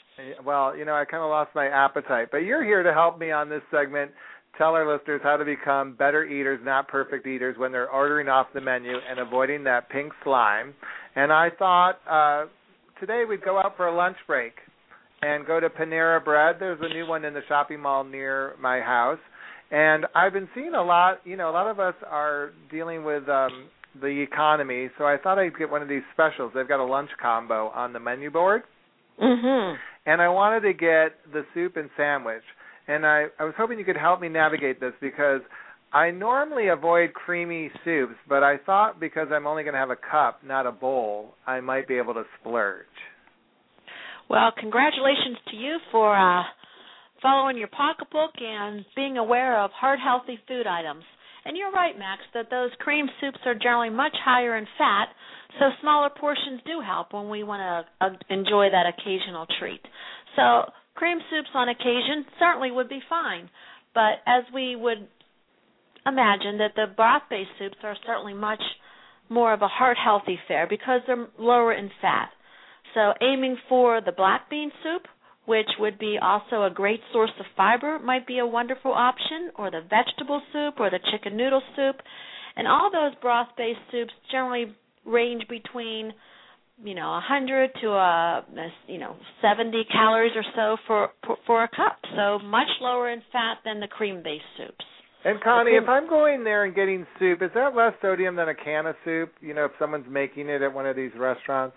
Well, 0.45 0.77
you 0.77 0.85
know, 0.85 0.93
I 0.93 1.05
kind 1.05 1.23
of 1.23 1.29
lost 1.29 1.51
my 1.55 1.67
appetite, 1.67 2.27
but 2.31 2.39
you're 2.39 2.63
here 2.63 2.83
to 2.83 2.93
help 2.93 3.17
me 3.19 3.31
on 3.31 3.49
this 3.49 3.63
segment. 3.71 4.11
Tell 4.57 4.75
our 4.75 4.91
listeners 4.91 5.21
how 5.23 5.37
to 5.37 5.45
become 5.45 5.95
better 5.95 6.23
eaters, 6.23 6.59
not 6.63 6.87
perfect 6.87 7.25
eaters, 7.25 7.57
when 7.57 7.71
they're 7.71 7.89
ordering 7.89 8.29
off 8.29 8.47
the 8.53 8.61
menu 8.61 8.93
and 9.09 9.19
avoiding 9.19 9.63
that 9.63 9.89
pink 9.89 10.13
slime. 10.23 10.73
And 11.15 11.31
I 11.33 11.49
thought 11.57 11.97
uh, 12.09 12.45
today 12.99 13.23
we'd 13.27 13.43
go 13.43 13.57
out 13.57 13.75
for 13.77 13.87
a 13.87 13.95
lunch 13.95 14.17
break 14.27 14.53
and 15.23 15.45
go 15.47 15.59
to 15.59 15.69
Panera 15.69 16.23
Bread. 16.23 16.57
There's 16.59 16.79
a 16.81 16.93
new 16.93 17.07
one 17.07 17.25
in 17.25 17.33
the 17.33 17.41
shopping 17.47 17.79
mall 17.79 18.03
near 18.03 18.53
my 18.61 18.79
house. 18.79 19.19
And 19.71 20.05
I've 20.13 20.33
been 20.33 20.49
seeing 20.53 20.75
a 20.75 20.83
lot, 20.83 21.21
you 21.23 21.35
know, 21.35 21.49
a 21.49 21.51
lot 21.51 21.67
of 21.67 21.79
us 21.79 21.95
are 22.07 22.51
dealing 22.69 23.03
with 23.03 23.27
um 23.29 23.69
the 24.01 24.07
economy, 24.07 24.89
so 24.97 25.05
I 25.05 25.17
thought 25.21 25.37
I'd 25.37 25.55
get 25.55 25.69
one 25.69 25.83
of 25.83 25.87
these 25.87 26.01
specials. 26.13 26.51
They've 26.55 26.67
got 26.67 26.79
a 26.79 26.83
lunch 26.83 27.11
combo 27.21 27.69
on 27.69 27.93
the 27.93 27.99
menu 27.99 28.31
board 28.31 28.63
Mhm. 29.21 29.77
and 30.07 30.19
I 30.19 30.29
wanted 30.29 30.61
to 30.61 30.73
get 30.73 31.31
the 31.31 31.45
soup 31.53 31.77
and 31.77 31.89
sandwich. 31.95 32.43
And 32.87 33.05
I, 33.05 33.25
I 33.39 33.43
was 33.45 33.53
hoping 33.57 33.79
you 33.79 33.85
could 33.85 33.97
help 33.97 34.19
me 34.19 34.29
navigate 34.29 34.79
this 34.79 34.93
because 34.99 35.41
I 35.93 36.11
normally 36.11 36.67
avoid 36.69 37.13
creamy 37.13 37.71
soups, 37.85 38.15
but 38.27 38.43
I 38.43 38.57
thought 38.57 38.99
because 38.99 39.27
I'm 39.31 39.47
only 39.47 39.63
going 39.63 39.73
to 39.73 39.79
have 39.79 39.91
a 39.91 39.95
cup, 39.95 40.41
not 40.43 40.65
a 40.65 40.71
bowl, 40.71 41.35
I 41.45 41.59
might 41.59 41.87
be 41.87 41.97
able 41.97 42.13
to 42.15 42.23
splurge. 42.39 42.85
Well, 44.29 44.51
congratulations 44.57 45.37
to 45.51 45.55
you 45.55 45.77
for 45.91 46.17
uh 46.17 46.43
following 47.21 47.57
your 47.57 47.69
pocketbook 47.69 48.31
and 48.39 48.85
being 48.95 49.17
aware 49.17 49.63
of 49.63 49.71
heart 49.71 49.99
healthy 50.03 50.37
food 50.47 50.67
items. 50.67 51.03
And 51.45 51.57
you're 51.57 51.71
right, 51.71 51.97
Max, 51.97 52.21
that 52.33 52.49
those 52.49 52.69
cream 52.79 53.07
soups 53.19 53.39
are 53.45 53.55
generally 53.55 53.89
much 53.89 54.15
higher 54.23 54.57
in 54.57 54.65
fat, 54.77 55.07
so 55.59 55.65
smaller 55.81 56.09
portions 56.09 56.61
do 56.65 56.81
help 56.81 57.13
when 57.13 57.29
we 57.29 57.43
want 57.43 57.61
to 57.61 58.05
uh, 58.05 58.09
enjoy 58.29 58.69
that 58.71 58.85
occasional 58.87 59.45
treat. 59.59 59.81
So, 60.35 60.63
cream 60.95 61.19
soups 61.29 61.49
on 61.53 61.69
occasion 61.69 62.25
certainly 62.39 62.71
would 62.71 62.89
be 62.89 63.01
fine, 63.09 63.49
but 63.93 64.21
as 64.25 64.43
we 64.53 64.75
would 64.75 65.07
imagine 66.05 66.57
that 66.57 66.75
the 66.75 66.93
broth-based 66.95 67.49
soups 67.59 67.77
are 67.83 67.95
certainly 68.05 68.33
much 68.33 68.61
more 69.29 69.53
of 69.53 69.61
a 69.61 69.67
heart 69.67 69.97
healthy 70.03 70.37
fare 70.47 70.67
because 70.67 71.01
they're 71.07 71.27
lower 71.37 71.73
in 71.73 71.89
fat. 72.01 72.29
So, 72.93 73.13
aiming 73.21 73.57
for 73.67 74.01
the 74.01 74.11
black 74.11 74.49
bean 74.49 74.71
soup 74.83 75.07
which 75.45 75.67
would 75.79 75.99
be 75.99 76.17
also 76.21 76.63
a 76.63 76.69
great 76.73 77.01
source 77.11 77.31
of 77.39 77.45
fiber, 77.57 77.99
might 77.99 78.25
be 78.25 78.39
a 78.39 78.45
wonderful 78.45 78.93
option, 78.93 79.51
or 79.55 79.69
the 79.69 79.81
vegetable 79.81 80.41
soup 80.53 80.75
or 80.79 80.89
the 80.89 80.99
chicken 81.11 81.35
noodle 81.35 81.61
soup. 81.75 81.97
And 82.55 82.67
all 82.67 82.89
those 82.91 83.13
broth 83.21 83.49
based 83.57 83.79
soups 83.91 84.13
generally 84.31 84.73
range 85.05 85.43
between 85.49 86.13
you 86.81 86.95
know, 86.95 87.11
100 87.11 87.71
to 87.81 87.87
a 87.89 88.45
you 88.87 88.97
know 88.97 89.15
70 89.41 89.83
calories 89.91 90.33
or 90.35 90.43
so 90.55 90.77
for 90.87 91.09
for 91.45 91.63
a 91.63 91.67
cup. 91.67 91.99
So 92.15 92.39
much 92.39 92.67
lower 92.81 93.09
in 93.09 93.21
fat 93.31 93.57
than 93.65 93.79
the 93.79 93.87
cream-based 93.87 94.43
soups. 94.57 94.85
And 95.25 95.41
Connie, 95.41 95.71
if 95.71 95.87
I'm 95.87 96.09
going 96.09 96.43
there 96.43 96.65
and 96.65 96.75
getting 96.75 97.07
soup, 97.17 97.41
is 97.41 97.51
that 97.55 97.75
less 97.75 97.93
sodium 98.01 98.35
than 98.35 98.49
a 98.49 98.55
can 98.55 98.87
of 98.87 98.95
soup? 99.05 99.31
You 99.39 99.53
know, 99.53 99.65
if 99.65 99.71
someone's 99.79 100.07
making 100.09 100.49
it 100.49 100.61
at 100.61 100.73
one 100.73 100.85
of 100.85 100.95
these 100.95 101.11
restaurants. 101.17 101.75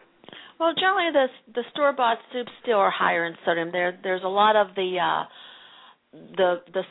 Well, 0.58 0.72
generally 0.74 1.12
the 1.12 1.26
the 1.54 1.62
store 1.72 1.92
bought 1.92 2.18
soups 2.32 2.50
still 2.62 2.78
are 2.78 2.90
higher 2.90 3.24
in 3.26 3.34
sodium. 3.44 3.70
There 3.72 3.98
there's 4.02 4.24
a 4.24 4.28
lot 4.28 4.56
of 4.56 4.74
the 4.74 4.96
uh 5.00 5.24
the 6.36 6.54
the 6.72 6.82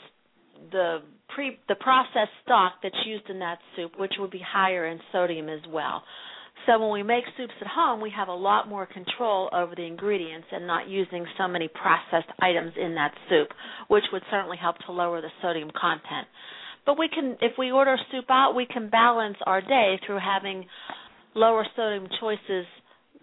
the 0.71 0.97
pre 1.33 1.59
the 1.67 1.75
processed 1.75 2.31
stock 2.43 2.73
that's 2.81 2.95
used 3.05 3.29
in 3.29 3.39
that 3.39 3.57
soup, 3.75 3.99
which 3.99 4.13
would 4.19 4.31
be 4.31 4.41
higher 4.45 4.85
in 4.85 4.99
sodium 5.11 5.49
as 5.49 5.61
well. 5.69 6.03
So 6.65 6.79
when 6.79 6.91
we 6.91 7.03
make 7.03 7.23
soups 7.37 7.53
at 7.61 7.67
home, 7.67 8.01
we 8.01 8.11
have 8.15 8.27
a 8.27 8.33
lot 8.33 8.67
more 8.67 8.85
control 8.87 9.49
over 9.53 9.75
the 9.75 9.83
ingredients 9.85 10.47
and 10.51 10.65
not 10.65 10.87
using 10.87 11.25
so 11.37 11.47
many 11.47 11.67
processed 11.67 12.31
items 12.41 12.73
in 12.75 12.95
that 12.95 13.13
soup, 13.29 13.49
which 13.87 14.03
would 14.11 14.23
certainly 14.31 14.57
help 14.57 14.77
to 14.87 14.91
lower 14.91 15.21
the 15.21 15.29
sodium 15.41 15.69
content. 15.79 16.27
But 16.85 16.97
we 16.97 17.07
can 17.07 17.37
if 17.41 17.53
we 17.57 17.71
order 17.71 17.97
soup 18.11 18.25
out, 18.29 18.53
we 18.55 18.65
can 18.65 18.89
balance 18.89 19.37
our 19.45 19.61
day 19.61 19.99
through 20.05 20.19
having 20.19 20.65
lower 21.35 21.65
sodium 21.75 22.07
choices 22.19 22.65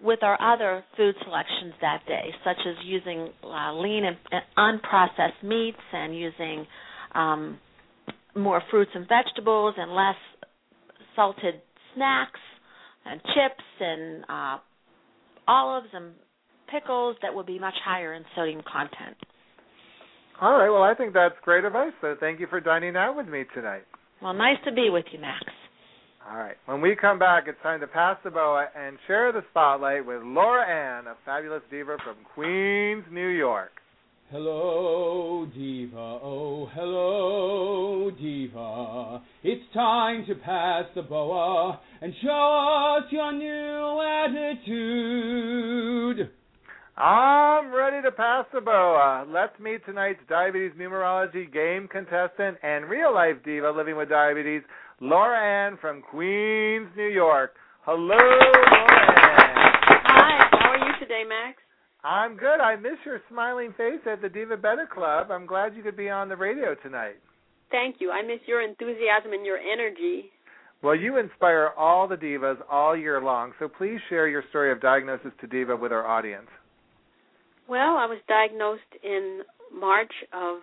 with 0.02 0.22
our 0.22 0.40
other 0.40 0.84
food 0.96 1.14
selections 1.24 1.74
that 1.80 2.02
day, 2.06 2.30
such 2.44 2.58
as 2.66 2.74
using 2.84 3.28
uh, 3.44 3.72
lean 3.74 4.04
and, 4.04 4.16
unprocessed 4.58 5.42
meats 5.44 5.78
and 5.92 6.16
using 6.16 6.66
um, 7.14 7.58
more 8.34 8.62
fruits 8.70 8.90
and 8.94 9.06
vegetables 9.08 9.74
and 9.78 9.92
less 9.94 10.16
salted 11.14 11.54
snacks 11.94 12.40
and 13.04 13.20
chips 13.20 13.64
and 13.80 14.24
uh, 14.28 14.58
olives 15.48 15.88
and 15.92 16.12
pickles 16.70 17.16
that 17.22 17.34
would 17.34 17.46
be 17.46 17.58
much 17.58 17.74
higher 17.84 18.14
in 18.14 18.24
sodium 18.34 18.62
content. 18.70 19.16
All 20.40 20.58
right. 20.58 20.70
Well, 20.70 20.82
I 20.82 20.94
think 20.94 21.12
that's 21.12 21.34
great 21.42 21.64
advice. 21.64 21.92
So 22.00 22.16
thank 22.18 22.40
you 22.40 22.46
for 22.48 22.60
dining 22.60 22.96
out 22.96 23.16
with 23.16 23.28
me 23.28 23.44
tonight. 23.54 23.82
Well, 24.22 24.32
nice 24.32 24.56
to 24.64 24.72
be 24.72 24.88
with 24.90 25.04
you, 25.12 25.20
Max. 25.20 25.44
All 26.28 26.38
right. 26.38 26.56
When 26.66 26.80
we 26.80 26.96
come 26.96 27.18
back, 27.18 27.44
it's 27.46 27.60
time 27.62 27.80
to 27.80 27.86
pass 27.86 28.16
the 28.24 28.30
boa 28.30 28.66
and 28.76 28.96
share 29.06 29.32
the 29.32 29.42
spotlight 29.50 30.06
with 30.06 30.22
Laurie 30.22 30.64
Anne, 30.70 31.06
a 31.06 31.14
fabulous 31.24 31.62
diva 31.70 31.96
from 32.04 32.16
Queens, 32.34 33.04
New 33.10 33.28
York. 33.28 33.81
Hello, 34.32 35.46
Diva. 35.54 35.98
Oh, 36.24 36.64
hello, 36.72 38.10
Diva. 38.18 39.20
It's 39.42 39.62
time 39.74 40.24
to 40.26 40.34
pass 40.36 40.84
the 40.94 41.02
boa 41.02 41.78
and 42.00 42.14
show 42.22 42.96
us 42.96 43.12
your 43.12 43.30
new 43.30 44.00
attitude. 44.56 46.30
I'm 46.96 47.74
ready 47.74 48.00
to 48.00 48.10
pass 48.10 48.46
the 48.54 48.62
boa. 48.62 49.26
Let's 49.28 49.60
meet 49.60 49.84
tonight's 49.84 50.20
diabetes 50.30 50.72
numerology 50.80 51.52
game 51.52 51.86
contestant 51.86 52.56
and 52.62 52.88
real 52.88 53.12
life 53.12 53.36
diva 53.44 53.70
living 53.70 53.98
with 53.98 54.08
diabetes, 54.08 54.62
Laurie 55.02 55.38
Anne 55.38 55.76
from 55.78 56.00
Queens, 56.10 56.88
New 56.96 57.10
York. 57.12 57.52
Hello, 57.84 58.16
Laurie 58.16 58.96
Anne. 58.96 59.58
Hi, 60.06 60.48
how 60.52 60.70
are 60.70 60.78
you 60.78 60.94
today, 60.98 61.24
Max? 61.28 61.61
I'm 62.04 62.36
good. 62.36 62.60
I 62.60 62.76
miss 62.76 62.98
your 63.04 63.20
smiling 63.30 63.72
face 63.76 64.00
at 64.10 64.20
the 64.20 64.28
Divabetic 64.28 64.90
Club. 64.90 65.30
I'm 65.30 65.46
glad 65.46 65.76
you 65.76 65.82
could 65.82 65.96
be 65.96 66.10
on 66.10 66.28
the 66.28 66.36
radio 66.36 66.74
tonight. 66.82 67.16
Thank 67.70 67.96
you. 68.00 68.10
I 68.10 68.22
miss 68.22 68.40
your 68.46 68.60
enthusiasm 68.60 69.32
and 69.32 69.46
your 69.46 69.58
energy. 69.58 70.30
Well, 70.82 70.96
you 70.96 71.16
inspire 71.18 71.70
all 71.78 72.08
the 72.08 72.16
divas 72.16 72.56
all 72.68 72.96
year 72.96 73.22
long, 73.22 73.52
so 73.60 73.68
please 73.68 74.00
share 74.08 74.26
your 74.26 74.42
story 74.50 74.72
of 74.72 74.80
diagnosis 74.80 75.30
to 75.40 75.46
diva 75.46 75.76
with 75.76 75.92
our 75.92 76.04
audience. 76.04 76.48
Well, 77.68 77.96
I 77.96 78.06
was 78.06 78.18
diagnosed 78.26 78.80
in 79.04 79.42
March 79.72 80.12
of 80.32 80.58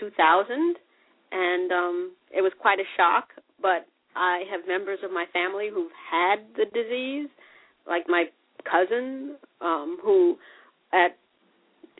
2000, 0.00 0.76
and 1.30 1.72
um, 1.72 2.12
it 2.36 2.42
was 2.42 2.52
quite 2.60 2.80
a 2.80 2.88
shock. 2.96 3.28
But 3.60 3.86
I 4.16 4.42
have 4.50 4.66
members 4.66 4.98
of 5.04 5.12
my 5.12 5.26
family 5.32 5.68
who've 5.72 5.92
had 6.10 6.40
the 6.56 6.64
disease, 6.64 7.28
like 7.86 8.06
my 8.08 8.24
cousin, 8.68 9.36
um, 9.60 9.98
who 10.02 10.36
at 10.92 11.16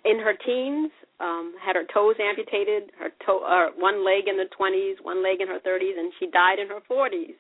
in 0.05 0.19
her 0.19 0.35
teens 0.45 0.91
um, 1.21 1.55
had 1.65 1.77
her 1.77 1.85
toes 1.93 2.17
amputated, 2.21 2.91
her 2.99 3.11
toe, 3.25 3.41
uh, 3.47 3.71
one 3.79 4.05
leg 4.05 4.27
in 4.27 4.37
the 4.37 4.51
20s, 4.59 4.95
one 5.03 5.23
leg 5.23 5.41
in 5.41 5.47
her 5.47 5.61
30s, 5.61 5.99
and 5.99 6.13
she 6.19 6.27
died 6.27 6.59
in 6.59 6.69
her 6.69 6.81
40s. 6.91 7.35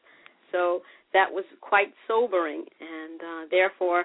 So 0.53 0.83
that 1.13 1.27
was 1.31 1.45
quite 1.61 1.93
sobering, 2.07 2.65
and 2.81 3.21
uh, 3.21 3.49
therefore, 3.51 4.05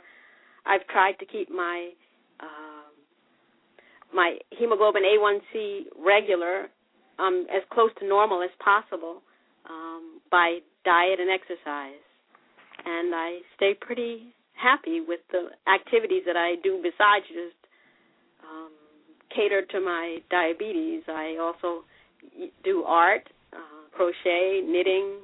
I've 0.65 0.85
tried 0.87 1.13
to 1.19 1.25
keep 1.25 1.49
my 1.49 1.91
uh, 2.39 2.87
my 4.13 4.37
hemoglobin 4.51 5.03
A1C 5.03 5.87
regular, 6.03 6.67
um, 7.19 7.45
as 7.53 7.61
close 7.71 7.91
to 7.99 8.07
normal 8.07 8.41
as 8.41 8.49
possible 8.63 9.21
um, 9.69 10.21
by 10.31 10.59
diet 10.85 11.19
and 11.19 11.29
exercise, 11.29 12.01
and 12.85 13.13
I 13.13 13.39
stay 13.55 13.73
pretty 13.79 14.33
happy 14.61 15.01
with 15.05 15.19
the 15.31 15.49
activities 15.71 16.23
that 16.25 16.35
I 16.35 16.55
do 16.63 16.77
besides 16.77 17.25
just 17.27 17.57
um, 18.43 18.71
cater 19.33 19.63
to 19.65 19.79
my 19.79 20.17
diabetes. 20.29 21.03
I 21.07 21.37
also 21.39 21.83
do 22.63 22.83
art, 22.83 23.27
uh, 23.53 23.57
crochet, 23.95 24.61
knitting. 24.65 25.19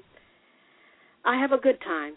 I 1.26 1.40
have 1.40 1.52
a 1.52 1.58
good 1.58 1.80
time. 1.82 2.14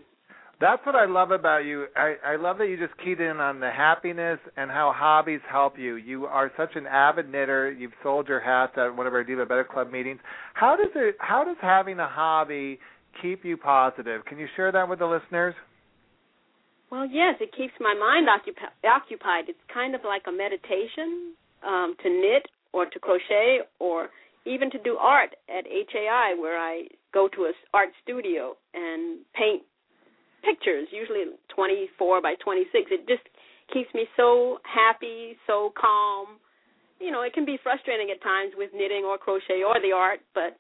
That's 0.59 0.85
what 0.87 0.95
I 0.95 1.05
love 1.05 1.33
about 1.33 1.67
you. 1.67 1.87
I, 1.95 2.15
I 2.25 2.37
love 2.37 2.57
that 2.59 2.69
you 2.69 2.79
just 2.79 2.99
keyed 3.05 3.21
in 3.21 3.37
on 3.41 3.61
the 3.61 3.71
happiness 3.71 4.39
and 4.57 4.71
how 4.71 4.91
hobbies 4.97 5.41
help 5.51 5.79
you. 5.79 5.97
You 5.97 6.25
are 6.25 6.51
such 6.57 6.77
an 6.77 6.87
avid 6.87 7.31
knitter. 7.31 7.71
You've 7.71 7.93
sold 8.03 8.27
your 8.27 8.41
hats 8.41 8.73
at 8.79 8.97
one 8.97 9.07
of 9.07 9.13
our 9.13 9.23
Divabetic 9.23 9.69
Club 9.69 9.93
meetings. 9.93 10.19
How 10.55 10.75
does 10.75 10.93
it? 10.95 11.17
How 11.19 11.45
does 11.45 11.59
having 11.61 12.01
a 12.01 12.09
hobby 12.09 12.79
keep 13.23 13.45
you 13.45 13.57
positive. 13.57 14.25
Can 14.25 14.39
you 14.39 14.47
share 14.57 14.73
that 14.73 14.89
with 14.89 14.99
the 14.99 15.07
listeners? 15.07 15.55
Well, 16.91 17.07
yes, 17.07 17.35
it 17.41 17.51
keeps 17.57 17.75
my 17.81 17.95
mind 17.95 18.29
occupi- 18.29 18.73
occupied. 18.87 19.49
It's 19.49 19.59
kind 19.73 19.95
of 19.95 20.03
like 20.05 20.23
a 20.29 20.33
meditation 20.33 21.35
um, 21.67 21.97
to 22.03 22.09
knit 22.09 22.47
or 22.73 22.87
to 22.87 22.99
crochet 22.99 23.61
or 23.81 24.11
even 24.45 24.71
to 24.71 24.79
do 24.79 24.97
art 24.97 25.35
at 25.51 25.67
HAI, 25.67 26.35
where 26.39 26.57
I 26.57 26.87
go 27.13 27.29
to 27.35 27.51
a 27.51 27.53
art 27.75 27.91
studio 28.03 28.55
and 28.75 29.19
paint 29.35 29.63
pictures, 30.45 30.87
usually 30.93 31.25
24 31.55 32.23
by 32.23 32.35
26. 32.39 32.71
It 32.91 33.09
just 33.09 33.27
keeps 33.75 33.93
me 33.93 34.07
so 34.17 34.59
happy, 34.63 35.37
so 35.47 35.73
calm. 35.75 36.39
You 37.01 37.11
know, 37.11 37.23
it 37.23 37.35
can 37.35 37.45
be 37.45 37.59
frustrating 37.63 38.15
at 38.15 38.23
times 38.23 38.55
with 38.57 38.71
knitting 38.73 39.03
or 39.05 39.19
crochet 39.19 39.67
or 39.67 39.75
the 39.83 39.91
art, 39.91 40.21
but 40.35 40.57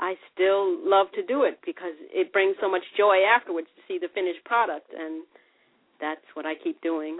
I 0.00 0.14
still 0.32 0.76
love 0.80 1.08
to 1.14 1.22
do 1.22 1.44
it 1.44 1.60
because 1.64 1.94
it 2.08 2.32
brings 2.32 2.56
so 2.60 2.70
much 2.70 2.82
joy 2.96 3.20
afterwards 3.28 3.68
to 3.76 3.82
see 3.86 3.98
the 4.00 4.08
finished 4.14 4.42
product, 4.44 4.88
and 4.96 5.22
that's 6.00 6.20
what 6.34 6.46
I 6.46 6.54
keep 6.54 6.80
doing. 6.80 7.18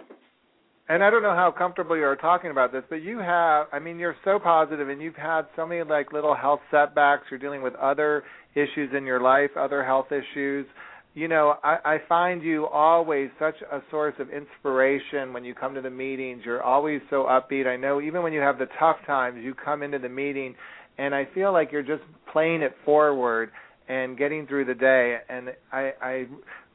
And 0.88 1.02
I 1.02 1.11
don't 1.11 1.23
know 1.23 1.35
how 1.35 1.52
comfortable 1.56 1.97
you 1.97 2.04
are 2.04 2.14
talking 2.16 2.52
about 2.52 2.71
this, 2.71 2.85
but 2.88 3.02
you 3.02 3.18
have 3.18 3.66
I 3.73 3.78
mean 3.80 3.99
you're 3.99 4.16
so 4.25 4.38
positive 4.38 4.88
and 4.88 5.00
you've 5.02 5.16
had 5.16 5.42
so 5.56 5.66
many 5.66 5.83
like 5.83 6.12
little 6.12 6.35
health 6.35 6.61
setbacks, 6.71 7.25
you're 7.30 7.40
dealing 7.40 7.62
with 7.62 7.75
other 7.75 8.23
issues 8.54 8.90
in 8.97 9.04
your 9.04 9.21
life, 9.21 9.50
other 9.59 9.85
health 9.85 10.06
issues. 10.12 10.66
You 11.14 11.28
know, 11.28 11.54
I, 11.64 11.78
I 11.85 11.99
find 12.09 12.42
you 12.42 12.66
always 12.66 13.30
such 13.38 13.56
a 13.73 13.80
source 13.90 14.14
of 14.18 14.28
inspiration 14.30 15.33
when 15.33 15.45
you 15.45 15.54
come 15.54 15.75
to 15.75 15.80
the 15.80 15.90
meetings. 15.90 16.42
You're 16.45 16.62
always 16.62 17.00
so 17.09 17.25
upbeat. 17.25 17.66
I 17.66 17.76
know 17.76 18.00
even 18.00 18.23
when 18.23 18.35
you 18.35 18.40
have 18.40 18.59
the 18.59 18.68
tough 18.78 18.99
times, 19.06 19.42
you 19.42 19.54
come 19.54 19.83
into 19.83 19.99
the 19.99 20.11
meeting 20.11 20.54
and 20.99 21.14
I 21.14 21.26
feel 21.35 21.52
like 21.52 21.73
you're 21.73 21.83
just 21.83 22.02
playing 22.33 22.62
it 22.62 22.76
forward 22.85 23.50
and 23.88 24.16
getting 24.16 24.47
through 24.47 24.66
the 24.66 24.75
day 24.75 25.16
and 25.28 25.49
I 25.73 25.92
I 26.00 26.26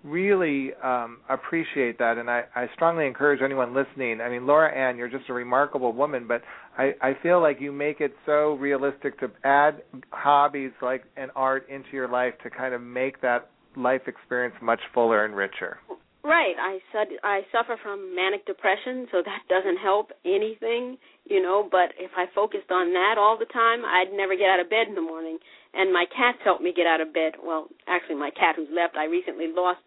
really 0.03 0.72
um 0.84 1.20
appreciate 1.29 2.00
that 2.00 2.17
and 2.17 2.29
I, 2.29 2.43
I 2.55 2.67
strongly 2.74 3.05
encourage 3.05 3.41
anyone 3.41 3.75
listening. 3.75 4.20
I 4.22 4.29
mean 4.29 4.48
Laurie 4.48 4.75
Anne, 4.75 4.98
you're 4.98 5.10
just 5.10 5.29
a 5.29 5.34
remarkable 5.34 5.93
woman, 5.93 6.27
but 6.27 6.41
I, 6.77 6.93
I 7.01 7.13
feel 7.22 7.41
like 7.41 7.62
you 7.62 7.72
make 7.72 8.01
it 8.01 8.13
so 8.25 8.53
realistic 8.53 9.20
to 9.20 9.29
add 9.43 9.84
hobbies 10.12 10.72
like 10.81 11.03
an 11.17 11.29
art 11.36 11.70
into 11.70 11.89
your 11.93 12.08
life 12.08 12.34
to 12.43 12.50
kind 12.50 12.74
of 12.74 12.81
make 12.81 13.22
that 13.22 13.50
life 13.75 14.01
experience 14.08 14.55
much 14.62 14.79
fuller 14.93 15.25
and 15.25 15.36
richer. 15.36 15.77
Right. 16.24 16.53
I 16.60 16.77
said 16.93 17.08
I 17.24 17.41
suffer 17.51 17.77
from 17.81 18.15
manic 18.15 18.46
depression, 18.46 19.08
so 19.12 19.24
that 19.25 19.41
doesn't 19.50 19.77
help 19.77 20.12
anything, 20.24 20.98
you 21.25 21.41
know, 21.41 21.67
but 21.70 21.98
if 21.98 22.12
I 22.15 22.25
focused 22.36 22.70
on 22.70 22.93
that 22.93 23.15
all 23.17 23.38
the 23.39 23.50
time, 23.50 23.84
I'd 23.84 24.13
never 24.13 24.36
get 24.36 24.50
out 24.50 24.60
of 24.60 24.70
bed 24.70 24.86
in 24.88 24.96
the 24.96 25.01
morning. 25.01 25.39
And 25.73 25.93
my 25.93 26.05
cats 26.05 26.37
help 26.43 26.61
me 26.61 26.73
get 26.75 26.87
out 26.87 26.99
of 26.99 27.13
bed. 27.13 27.33
Well, 27.41 27.67
actually 27.87 28.15
my 28.15 28.31
cat 28.31 28.55
who's 28.55 28.67
left, 28.73 28.97
I 28.97 29.05
recently 29.05 29.47
lost 29.47 29.81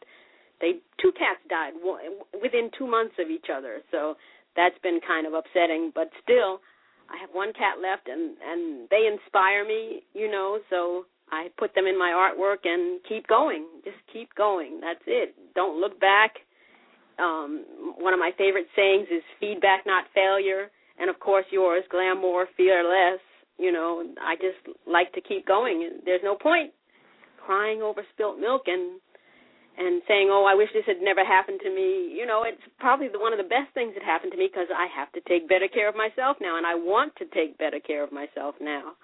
they 0.60 0.80
two 1.02 1.12
cats 1.12 1.40
died 1.50 1.74
within 2.40 2.70
2 2.78 2.86
months 2.86 3.14
of 3.18 3.28
each 3.28 3.46
other. 3.52 3.82
So 3.90 4.16
that's 4.56 4.78
been 4.82 5.00
kind 5.06 5.26
of 5.26 5.34
upsetting, 5.34 5.92
but 5.94 6.10
still 6.22 6.60
I 7.10 7.18
have 7.20 7.30
one 7.32 7.52
cat 7.52 7.82
left 7.82 8.08
and 8.08 8.36
and 8.40 8.88
they 8.88 9.06
inspire 9.10 9.66
me, 9.66 10.04
you 10.14 10.30
know, 10.30 10.60
so 10.70 11.06
I 11.30 11.48
put 11.58 11.74
them 11.74 11.86
in 11.86 11.98
my 11.98 12.12
artwork 12.14 12.64
and 12.64 13.00
keep 13.08 13.26
going. 13.26 13.66
Just 13.84 13.98
keep 14.12 14.34
going. 14.34 14.80
That's 14.80 15.02
it. 15.06 15.34
Don't 15.54 15.80
look 15.80 15.98
back. 16.00 16.36
Um, 17.18 17.64
one 17.98 18.12
of 18.12 18.20
my 18.20 18.32
favorite 18.36 18.66
sayings 18.76 19.08
is 19.10 19.22
feedback, 19.40 19.86
not 19.86 20.04
failure. 20.14 20.70
And 20.98 21.10
of 21.10 21.18
course, 21.18 21.46
yours, 21.50 21.84
glamour, 21.90 22.46
fearless. 22.56 23.20
You 23.58 23.72
know, 23.72 24.02
I 24.20 24.34
just 24.36 24.76
like 24.86 25.12
to 25.12 25.20
keep 25.20 25.46
going. 25.46 26.00
There's 26.04 26.24
no 26.24 26.36
point 26.36 26.72
crying 27.44 27.82
over 27.82 28.02
spilt 28.12 28.38
milk 28.38 28.62
and 28.66 29.00
and 29.76 30.02
saying, 30.06 30.28
"Oh, 30.30 30.44
I 30.44 30.54
wish 30.54 30.68
this 30.72 30.86
had 30.86 31.02
never 31.02 31.24
happened 31.24 31.60
to 31.62 31.70
me." 31.70 32.14
You 32.14 32.26
know, 32.26 32.44
it's 32.44 32.62
probably 32.78 33.08
the, 33.08 33.18
one 33.18 33.32
of 33.32 33.38
the 33.38 33.48
best 33.48 33.74
things 33.74 33.94
that 33.94 34.02
happened 34.02 34.32
to 34.32 34.38
me 34.38 34.48
because 34.50 34.68
I 34.74 34.86
have 34.94 35.10
to 35.12 35.20
take 35.28 35.48
better 35.48 35.68
care 35.68 35.88
of 35.88 35.96
myself 35.96 36.36
now, 36.40 36.56
and 36.56 36.66
I 36.66 36.74
want 36.74 37.14
to 37.16 37.26
take 37.26 37.58
better 37.58 37.80
care 37.80 38.02
of 38.02 38.12
myself 38.12 38.54
now. 38.60 38.94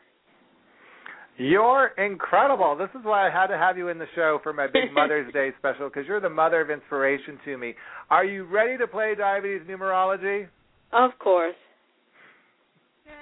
You're 1.41 1.93
incredible. 1.97 2.77
This 2.77 2.91
is 2.91 3.03
why 3.03 3.27
I 3.27 3.31
had 3.31 3.47
to 3.47 3.57
have 3.57 3.79
you 3.79 3.89
in 3.89 3.99
the 3.99 4.07
show 4.15 4.41
for 4.43 4.53
my 4.53 4.67
big 4.67 4.93
Mother's 4.93 5.33
Day 5.33 5.53
special 5.59 5.89
because 5.89 6.07
you're 6.07 6.21
the 6.21 6.29
mother 6.29 6.61
of 6.61 6.71
inspiration 6.71 7.39
to 7.47 7.57
me. 7.57 7.75
Are 8.11 8.25
you 8.25 8.45
ready 8.45 8.77
to 8.77 8.87
play 8.87 9.15
diabetes 9.17 9.67
numerology? 9.67 10.49
Of 10.93 11.13
course. 11.19 11.57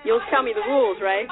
You'll 0.04 0.20
tell 0.30 0.42
me 0.42 0.52
the 0.54 0.62
rules, 0.66 0.98
right? 1.02 1.26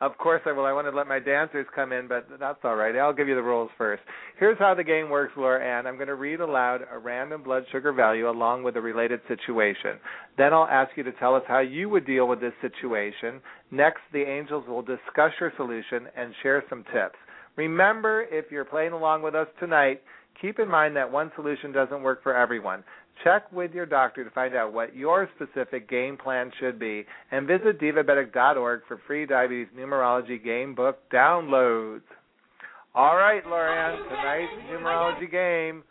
Of 0.00 0.16
course 0.16 0.42
I 0.46 0.52
will. 0.52 0.64
I 0.64 0.72
wanted 0.72 0.92
to 0.92 0.96
let 0.96 1.08
my 1.08 1.18
dancers 1.18 1.66
come 1.74 1.92
in, 1.92 2.06
but 2.06 2.28
that's 2.38 2.60
all 2.62 2.76
right. 2.76 2.94
I'll 2.94 3.12
give 3.12 3.26
you 3.26 3.34
the 3.34 3.42
rules 3.42 3.68
first. 3.76 4.02
Here's 4.38 4.56
how 4.58 4.72
the 4.72 4.84
game 4.84 5.10
works, 5.10 5.32
Laurie 5.36 5.68
Anne. 5.68 5.88
I'm 5.88 5.96
going 5.96 6.06
to 6.06 6.14
read 6.14 6.38
aloud 6.38 6.82
a 6.92 6.98
random 6.98 7.42
blood 7.42 7.64
sugar 7.72 7.92
value 7.92 8.30
along 8.30 8.62
with 8.62 8.76
a 8.76 8.80
related 8.80 9.20
situation. 9.26 9.98
Then 10.36 10.54
I'll 10.54 10.68
ask 10.68 10.92
you 10.96 11.02
to 11.02 11.12
tell 11.12 11.34
us 11.34 11.42
how 11.48 11.58
you 11.58 11.88
would 11.88 12.06
deal 12.06 12.28
with 12.28 12.40
this 12.40 12.52
situation. 12.62 13.40
Next, 13.72 14.02
the 14.12 14.22
angels 14.22 14.64
will 14.68 14.82
discuss 14.82 15.32
your 15.40 15.52
solution 15.56 16.06
and 16.16 16.32
share 16.44 16.62
some 16.70 16.84
tips. 16.92 17.16
Remember, 17.56 18.24
if 18.30 18.52
you're 18.52 18.64
playing 18.64 18.92
along 18.92 19.22
with 19.22 19.34
us 19.34 19.48
tonight, 19.58 20.00
keep 20.40 20.60
in 20.60 20.68
mind 20.68 20.94
that 20.94 21.10
one 21.10 21.32
solution 21.34 21.72
doesn't 21.72 22.02
work 22.02 22.22
for 22.22 22.36
everyone. 22.36 22.84
Check 23.24 23.50
with 23.52 23.72
your 23.72 23.86
doctor 23.86 24.22
to 24.24 24.30
find 24.30 24.54
out 24.54 24.72
what 24.72 24.94
your 24.94 25.28
specific 25.36 25.88
game 25.88 26.16
plan 26.16 26.52
should 26.60 26.78
be, 26.78 27.04
and 27.30 27.46
visit 27.46 27.80
divabetic.org 27.80 28.82
for 28.86 29.00
free 29.06 29.26
diabetes 29.26 29.66
numerology 29.76 30.42
game 30.42 30.74
book 30.74 30.98
downloads. 31.12 32.02
All 32.94 33.16
right, 33.16 33.44
Lauren, 33.46 33.98
tonight's 34.08 34.52
numerology 34.70 35.30
game 35.30 35.82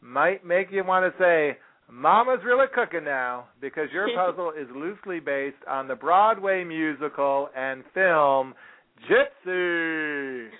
might 0.00 0.44
make 0.44 0.68
you 0.70 0.84
want 0.84 1.04
to 1.12 1.22
say, 1.22 1.58
Mama's 1.90 2.40
really 2.44 2.66
cooking 2.74 3.04
now, 3.04 3.46
because 3.60 3.88
your 3.92 4.08
puzzle 4.16 4.52
is 4.58 4.66
loosely 4.74 5.20
based 5.20 5.56
on 5.68 5.88
the 5.88 5.94
Broadway 5.94 6.64
musical 6.64 7.48
and 7.56 7.82
film 7.94 8.54
Gypsy. 9.10 10.48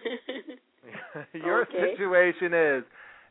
your 1.34 1.62
Okay. 1.62 1.94
situation 1.96 2.52
is 2.54 2.84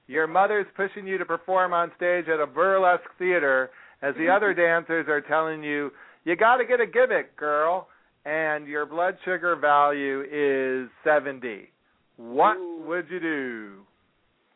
your 0.07 0.27
mother's 0.27 0.67
pushing 0.75 1.07
you 1.07 1.17
to 1.17 1.25
perform 1.25 1.73
on 1.73 1.91
stage 1.97 2.25
at 2.27 2.39
a 2.39 2.47
burlesque 2.47 3.03
theater 3.17 3.71
as 4.01 4.13
the 4.15 4.29
other 4.29 4.53
mm-hmm. 4.53 4.61
dancers 4.61 5.07
are 5.07 5.21
telling 5.21 5.63
you, 5.63 5.91
you 6.25 6.35
got 6.35 6.57
to 6.57 6.65
get 6.65 6.79
a 6.79 6.85
gimmick, 6.85 7.35
girl, 7.37 7.87
and 8.25 8.67
your 8.67 8.85
blood 8.85 9.17
sugar 9.23 9.55
value 9.55 10.21
is 10.21 10.89
70. 11.03 11.69
What 12.17 12.57
Ooh. 12.57 12.83
would 12.87 13.05
you 13.09 13.19
do? 13.19 13.71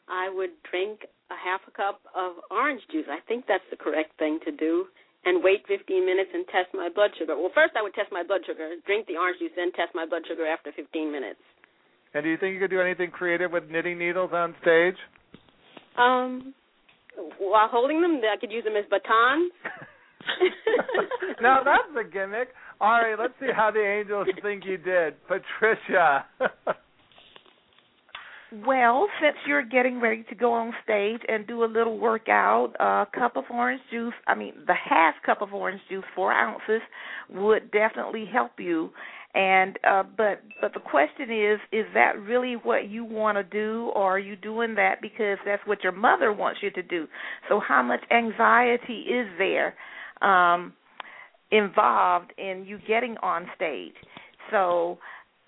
I 0.08 0.30
would 0.34 0.52
drink 0.70 1.06
a 1.30 1.38
half 1.38 1.62
a 1.68 1.72
cup 1.72 2.02
of 2.16 2.42
orange 2.50 2.82
juice. 2.92 3.06
I 3.10 3.20
think 3.28 3.46
that's 3.48 3.66
the 3.70 3.78
correct 3.78 4.18
thing 4.18 4.40
to 4.46 4.52
do. 4.52 4.86
And 5.26 5.44
wait 5.44 5.68
15 5.68 6.06
minutes 6.06 6.32
and 6.34 6.46
test 6.48 6.74
my 6.74 6.90
blood 6.90 7.12
sugar. 7.20 7.36
Well, 7.36 7.52
first 7.54 7.74
I 7.78 7.84
would 7.84 7.94
test 7.94 8.10
my 8.12 8.24
blood 8.24 8.42
sugar, 8.48 8.72
drink 8.86 9.06
the 9.06 9.18
orange 9.18 9.38
juice, 9.38 9.52
then 9.56 9.72
test 9.74 9.94
my 9.94 10.06
blood 10.06 10.24
sugar 10.28 10.48
after 10.48 10.72
15 10.72 11.12
minutes. 11.12 11.42
And 12.14 12.24
do 12.24 12.30
you 12.30 12.38
think 12.38 12.54
you 12.56 12.60
could 12.60 12.72
do 12.72 12.82
anything 12.82 13.12
creative 13.12 13.52
with 13.52 13.70
knitting 13.70 14.00
needles 14.00 14.32
on 14.34 14.56
stage? 14.62 14.98
Um, 16.00 16.54
while 17.40 17.68
holding 17.70 18.02
them, 18.02 18.22
I 18.24 18.38
could 18.40 18.52
use 18.52 18.64
them 18.64 18.76
as 18.76 18.86
batons. 18.90 19.52
now 21.42 21.62
that's 21.64 22.08
a 22.08 22.10
gimmick. 22.10 22.50
All 22.80 23.02
right, 23.02 23.16
let's 23.20 23.34
see 23.40 23.52
how 23.54 23.72
the 23.72 23.84
angels 23.84 24.28
think 24.42 24.64
you 24.66 24.78
did. 24.78 25.16
Patricia. 25.28 26.26
Well, 28.66 29.08
since 29.22 29.38
you're 29.46 29.64
getting 29.64 30.02
ready 30.02 30.24
to 30.28 30.34
go 30.34 30.54
on 30.54 30.74
stage 30.84 31.22
and 31.28 31.46
do 31.46 31.64
a 31.64 31.66
little 31.70 32.00
workout, 32.00 32.74
a 32.80 33.06
cup 33.14 33.38
of 33.38 33.44
orange 33.52 33.82
juice, 33.92 34.14
I 34.26 34.34
mean, 34.34 34.54
the 34.66 34.74
half 34.74 35.14
cup 35.24 35.44
of 35.44 35.54
orange 35.54 35.82
juice, 35.88 36.04
four 36.16 36.34
ounces, 36.34 36.82
would 37.30 37.70
definitely 37.70 38.26
help 38.26 38.54
you. 38.58 38.90
And 39.36 39.78
uh 39.88 40.04
but 40.18 40.42
but 40.60 40.74
the 40.74 40.80
question 40.80 41.30
is 41.32 41.60
is 41.72 41.86
that 41.94 42.20
really 42.20 42.56
what 42.56 42.90
you 42.90 43.06
want 43.06 43.38
to 43.38 43.44
do 43.44 43.92
or 43.96 44.16
are 44.16 44.20
you 44.20 44.36
doing 44.36 44.74
that 44.76 45.02
because 45.02 45.38
that's 45.46 45.62
what 45.66 45.84
your 45.84 45.92
mother 45.92 46.34
wants 46.34 46.62
you 46.64 46.72
to 46.72 46.82
do 46.82 47.08
so 47.48 47.60
how 47.60 47.84
much 47.84 48.02
anxiety 48.12 49.02
is 49.02 49.28
there 49.38 49.76
um 50.24 50.74
involved 51.52 52.34
in 52.40 52.66
you 52.66 52.80
getting 52.88 53.18
on 53.22 53.46
stage 53.56 53.94
so 54.50 54.98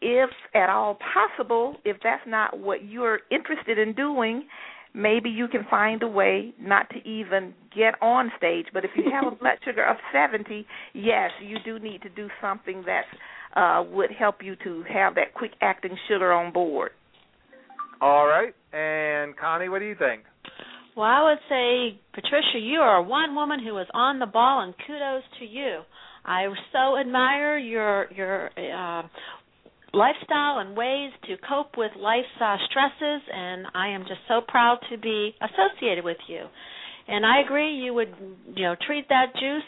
if 0.01 0.29
at 0.55 0.69
all 0.69 0.97
possible, 1.13 1.75
if 1.85 1.97
that's 2.03 2.23
not 2.27 2.59
what 2.59 2.83
you're 2.85 3.19
interested 3.29 3.77
in 3.77 3.93
doing, 3.93 4.47
maybe 4.93 5.29
you 5.29 5.47
can 5.47 5.65
find 5.69 6.01
a 6.03 6.07
way 6.07 6.53
not 6.59 6.89
to 6.89 7.07
even 7.07 7.53
get 7.75 7.93
on 8.01 8.31
stage. 8.37 8.65
But 8.73 8.83
if 8.83 8.91
you 8.95 9.05
have 9.11 9.31
a 9.31 9.35
blood 9.39 9.57
sugar 9.63 9.85
of 9.85 9.97
70, 10.11 10.65
yes, 10.93 11.29
you 11.41 11.57
do 11.63 11.79
need 11.79 12.01
to 12.01 12.09
do 12.09 12.27
something 12.41 12.83
that 12.85 13.03
uh, 13.55 13.83
would 13.91 14.11
help 14.11 14.37
you 14.43 14.55
to 14.63 14.83
have 14.91 15.15
that 15.15 15.33
quick 15.33 15.51
acting 15.61 15.97
sugar 16.07 16.31
on 16.31 16.51
board. 16.51 16.91
All 18.01 18.25
right. 18.25 18.53
And 18.73 19.37
Connie, 19.37 19.69
what 19.69 19.79
do 19.79 19.85
you 19.85 19.95
think? 19.95 20.23
Well, 20.95 21.05
I 21.05 21.23
would 21.23 21.39
say, 21.47 21.99
Patricia, 22.13 22.59
you 22.59 22.79
are 22.79 23.01
one 23.01 23.35
woman 23.35 23.63
who 23.63 23.77
is 23.77 23.87
on 23.93 24.19
the 24.19 24.25
ball, 24.25 24.61
and 24.61 24.73
kudos 24.85 25.23
to 25.39 25.45
you. 25.45 25.81
I 26.25 26.47
so 26.71 26.99
admire 26.99 27.57
your 27.57 28.11
your 28.11 28.49
uh, 28.57 29.07
lifestyle 29.93 30.59
and 30.59 30.75
ways 30.75 31.11
to 31.27 31.35
cope 31.47 31.77
with 31.77 31.91
life's 31.97 32.27
uh, 32.39 32.57
stresses, 32.69 33.21
and 33.33 33.65
I 33.73 33.89
am 33.89 34.01
just 34.01 34.21
so 34.27 34.41
proud 34.47 34.79
to 34.91 34.97
be 34.97 35.33
associated 35.41 36.03
with 36.03 36.17
you. 36.27 36.45
And 37.07 37.25
I 37.25 37.41
agree, 37.41 37.73
you 37.73 37.93
would 37.93 38.13
you 38.55 38.63
know 38.63 38.75
treat 38.85 39.07
that 39.09 39.33
juice 39.33 39.63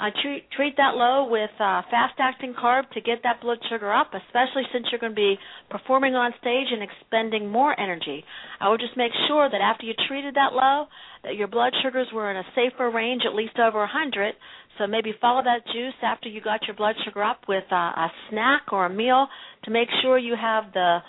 uh, 0.00 0.10
treat, 0.22 0.50
treat 0.56 0.76
that 0.78 0.94
low 0.94 1.28
with 1.28 1.50
uh, 1.60 1.82
fast 1.90 2.14
acting 2.18 2.54
carb 2.54 2.88
to 2.90 3.00
get 3.00 3.18
that 3.22 3.40
blood 3.42 3.58
sugar 3.68 3.92
up, 3.92 4.12
especially 4.14 4.62
since 4.72 4.86
you're 4.90 5.00
going 5.00 5.12
to 5.12 5.16
be 5.16 5.36
performing 5.68 6.14
on 6.14 6.32
stage 6.40 6.68
and 6.72 6.82
expending 6.82 7.50
more 7.50 7.78
energy. 7.78 8.24
I 8.60 8.70
would 8.70 8.80
just 8.80 8.96
make 8.96 9.12
sure 9.28 9.48
that 9.50 9.60
after 9.60 9.84
you 9.84 9.92
treated 10.08 10.34
that 10.36 10.52
low, 10.52 10.86
that 11.24 11.36
your 11.36 11.48
blood 11.48 11.72
sugars 11.82 12.08
were 12.14 12.30
in 12.30 12.38
a 12.38 12.44
safer 12.54 12.90
range, 12.90 13.22
at 13.26 13.34
least 13.34 13.58
over 13.58 13.78
100. 13.80 14.34
So 14.78 14.86
maybe 14.86 15.12
follow 15.20 15.42
that 15.42 15.66
juice 15.72 15.98
after 16.02 16.28
you 16.30 16.40
got 16.40 16.66
your 16.66 16.76
blood 16.76 16.96
sugar 17.04 17.22
up 17.22 17.42
with 17.46 17.64
uh, 17.70 17.74
a 17.74 18.08
snack 18.30 18.72
or 18.72 18.86
a 18.86 18.90
meal 18.90 19.28
to 19.64 19.70
make 19.70 19.88
sure 20.00 20.16
you 20.16 20.34
have 20.40 20.72
the 20.72 21.00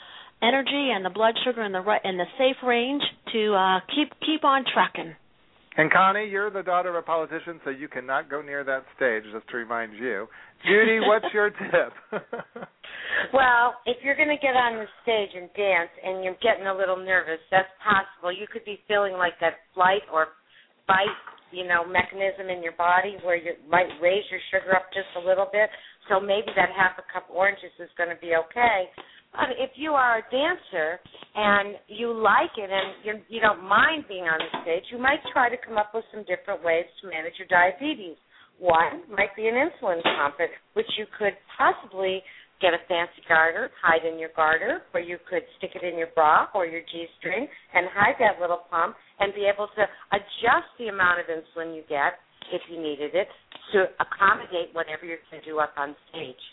energy 0.41 0.91
and 0.93 1.05
the 1.05 1.09
blood 1.09 1.35
sugar 1.45 1.63
in 1.63 1.71
the 1.71 1.79
right 1.79 2.01
in 2.03 2.17
the 2.17 2.25
safe 2.37 2.57
range 2.65 3.03
to 3.31 3.53
uh, 3.53 3.79
keep 3.95 4.11
keep 4.25 4.43
on 4.43 4.65
trucking. 4.73 5.15
And 5.77 5.89
Connie, 5.89 6.27
you're 6.27 6.51
the 6.51 6.63
daughter 6.63 6.89
of 6.89 6.95
a 6.95 7.01
politician, 7.01 7.61
so 7.63 7.69
you 7.69 7.87
cannot 7.87 8.29
go 8.29 8.41
near 8.41 8.63
that 8.63 8.83
stage, 8.97 9.23
just 9.31 9.47
to 9.49 9.57
remind 9.57 9.93
you. 9.93 10.27
Judi, 10.67 10.99
what's 11.07 11.31
your 11.33 11.49
tip? 11.49 11.93
well, 13.33 13.79
if 13.85 13.97
you're 14.03 14.17
going 14.19 14.35
to 14.35 14.41
get 14.41 14.51
on 14.59 14.83
the 14.83 14.85
stage 15.03 15.31
and 15.31 15.47
dance 15.55 15.91
and 16.03 16.23
you're 16.23 16.35
getting 16.43 16.67
a 16.67 16.75
little 16.75 16.97
nervous, 16.97 17.39
that's 17.49 17.71
possible. 17.79 18.35
You 18.35 18.47
could 18.51 18.65
be 18.65 18.83
feeling 18.87 19.13
like 19.13 19.39
that 19.39 19.63
flight 19.73 20.03
or 20.11 20.35
fight, 20.87 21.15
you 21.55 21.63
know, 21.63 21.87
mechanism 21.87 22.51
in 22.51 22.59
your 22.61 22.75
body 22.75 23.15
where 23.23 23.39
you 23.39 23.55
might 23.69 23.87
raise 24.03 24.27
your 24.27 24.43
sugar 24.51 24.75
up 24.75 24.91
just 24.91 25.07
a 25.15 25.23
little 25.23 25.47
bit. 25.51 25.71
So 26.11 26.19
maybe 26.19 26.51
that 26.59 26.75
half 26.75 26.99
a 26.99 27.05
cup 27.07 27.31
of 27.31 27.35
oranges 27.35 27.71
is 27.79 27.89
going 27.95 28.11
to 28.11 28.19
be 28.19 28.35
okay. 28.35 28.91
But 29.31 29.55
if 29.57 29.71
you 29.75 29.91
are 29.93 30.19
a 30.19 30.25
dancer 30.31 30.99
and 31.35 31.75
you 31.87 32.11
like 32.11 32.51
it 32.57 32.69
and 32.69 32.87
you 33.03 33.13
you 33.29 33.39
don't 33.41 33.63
mind 33.63 34.05
being 34.07 34.25
on 34.27 34.39
the 34.39 34.51
stage, 34.63 34.83
you 34.91 34.99
might 34.99 35.19
try 35.31 35.49
to 35.49 35.57
come 35.57 35.77
up 35.77 35.91
with 35.93 36.03
some 36.11 36.23
different 36.27 36.63
ways 36.63 36.85
to 37.01 37.07
manage 37.07 37.39
your 37.39 37.47
diabetes. 37.47 38.17
One 38.59 39.07
might 39.09 39.35
be 39.35 39.47
an 39.47 39.55
insulin 39.55 40.03
pump, 40.03 40.35
which 40.73 40.89
you 40.99 41.05
could 41.17 41.33
possibly 41.57 42.21
get 42.61 42.75
a 42.75 42.81
fancy 42.87 43.25
garter, 43.27 43.71
hide 43.81 44.05
in 44.05 44.19
your 44.19 44.29
garter, 44.35 44.83
or 44.93 44.99
you 45.01 45.17
could 45.27 45.41
stick 45.57 45.71
it 45.73 45.83
in 45.83 45.97
your 45.97 46.13
bra 46.13 46.45
or 46.53 46.67
your 46.67 46.81
G-string 46.81 47.47
and 47.73 47.87
hide 47.89 48.15
that 48.19 48.39
little 48.39 48.61
pump 48.69 48.95
and 49.19 49.33
be 49.33 49.49
able 49.51 49.67
to 49.75 49.83
adjust 50.13 50.69
the 50.77 50.87
amount 50.93 51.19
of 51.19 51.25
insulin 51.25 51.75
you 51.75 51.81
get 51.89 52.21
if 52.53 52.61
you 52.69 52.79
needed 52.79 53.15
it 53.15 53.27
to 53.73 53.85
accommodate 53.97 54.69
whatever 54.73 55.05
you're 55.05 55.17
going 55.31 55.41
to 55.41 55.49
do 55.49 55.57
up 55.57 55.73
on 55.77 55.95
stage. 56.11 56.43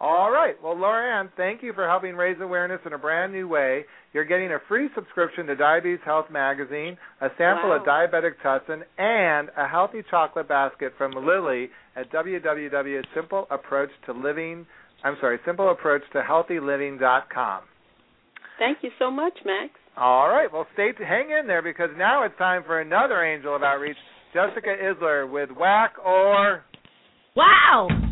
All 0.00 0.30
right. 0.30 0.54
Well, 0.62 0.78
Laurie 0.78 1.10
Anne, 1.12 1.28
thank 1.36 1.62
you 1.62 1.74
for 1.74 1.86
helping 1.86 2.16
raise 2.16 2.40
awareness 2.40 2.80
in 2.86 2.94
a 2.94 2.98
brand 2.98 3.34
new 3.34 3.46
way. 3.46 3.84
You're 4.14 4.24
getting 4.24 4.50
a 4.50 4.56
free 4.66 4.88
subscription 4.94 5.44
to 5.46 5.54
Diabetes 5.54 6.00
Health 6.06 6.30
Magazine, 6.30 6.96
a 7.20 7.28
sample 7.36 7.68
wow. 7.68 7.76
of 7.76 7.82
Diabetic 7.86 8.36
Tussin, 8.42 8.82
and 8.96 9.50
a 9.58 9.68
healthy 9.68 10.02
chocolate 10.10 10.48
basket 10.48 10.94
from 10.96 11.12
Lily 11.12 11.68
at 11.96 12.10
www.simpleapproachtoliving. 12.10 14.64
I'm 15.04 15.18
sorry, 15.20 15.38
simpleapproachtolhealthyliving.com. 15.46 17.62
Thank 18.58 18.78
you 18.82 18.90
so 18.98 19.10
much, 19.10 19.34
Max. 19.44 19.72
All 19.98 20.28
right. 20.28 20.50
Well, 20.50 20.66
stay 20.72 20.92
to, 20.92 21.04
hang 21.04 21.30
in 21.30 21.46
there 21.46 21.60
because 21.62 21.90
now 21.98 22.24
it's 22.24 22.38
time 22.38 22.62
for 22.64 22.80
another 22.80 23.22
angel 23.22 23.54
of 23.54 23.62
outreach, 23.62 23.98
Jessica 24.32 24.74
Issler 24.82 25.30
with 25.30 25.50
Wack 25.50 25.92
or 26.02 26.64
Wow. 27.36 28.09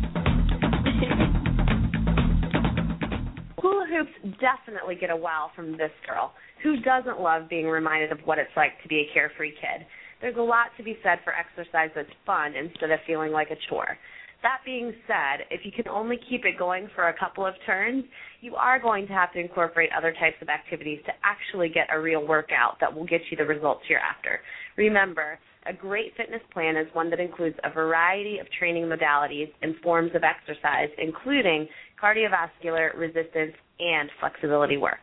Hoops 3.89 4.37
definitely 4.39 4.95
get 4.95 5.09
a 5.09 5.15
wow 5.15 5.51
from 5.55 5.73
this 5.73 5.91
girl. 6.07 6.33
Who 6.63 6.77
doesn't 6.81 7.19
love 7.19 7.49
being 7.49 7.67
reminded 7.67 8.11
of 8.11 8.19
what 8.25 8.37
it's 8.37 8.55
like 8.55 8.81
to 8.83 8.87
be 8.87 9.07
a 9.09 9.13
carefree 9.13 9.51
kid? 9.51 9.85
There's 10.21 10.37
a 10.37 10.41
lot 10.41 10.67
to 10.77 10.83
be 10.83 10.97
said 11.03 11.19
for 11.23 11.33
exercise 11.33 11.89
that's 11.95 12.09
fun 12.25 12.53
instead 12.55 12.91
of 12.91 12.99
feeling 13.07 13.31
like 13.31 13.49
a 13.51 13.57
chore. 13.69 13.97
That 14.41 14.59
being 14.63 14.93
said, 15.05 15.45
if 15.51 15.65
you 15.65 15.71
can 15.71 15.87
only 15.89 16.17
keep 16.29 16.45
it 16.45 16.57
going 16.57 16.89
for 16.95 17.09
a 17.09 17.19
couple 17.19 17.45
of 17.45 17.55
turns, 17.65 18.05
you 18.39 18.55
are 18.55 18.79
going 18.79 19.05
to 19.07 19.13
have 19.13 19.33
to 19.33 19.39
incorporate 19.39 19.89
other 19.97 20.13
types 20.13 20.37
of 20.41 20.47
activities 20.47 20.99
to 21.05 21.11
actually 21.23 21.67
get 21.67 21.87
a 21.91 21.99
real 21.99 22.25
workout 22.25 22.77
that 22.79 22.93
will 22.93 23.05
get 23.05 23.19
you 23.29 23.35
the 23.35 23.43
results 23.43 23.81
you're 23.89 23.99
after. 23.99 24.39
Remember, 24.77 25.39
a 25.65 25.73
great 25.73 26.15
fitness 26.15 26.41
plan 26.53 26.77
is 26.77 26.87
one 26.93 27.09
that 27.09 27.19
includes 27.19 27.57
a 27.65 27.69
variety 27.69 28.39
of 28.39 28.47
training 28.57 28.85
modalities 28.85 29.51
and 29.61 29.75
forms 29.83 30.11
of 30.15 30.23
exercise, 30.23 30.89
including 30.97 31.67
cardiovascular, 32.01 32.97
resistance, 32.97 33.53
and 33.79 34.09
flexibility 34.19 34.77
work. 34.77 34.99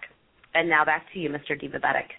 And 0.54 0.68
now 0.68 0.84
back 0.84 1.06
to 1.12 1.18
you, 1.18 1.28
Mr. 1.30 1.52
Divabetic. 1.52 2.16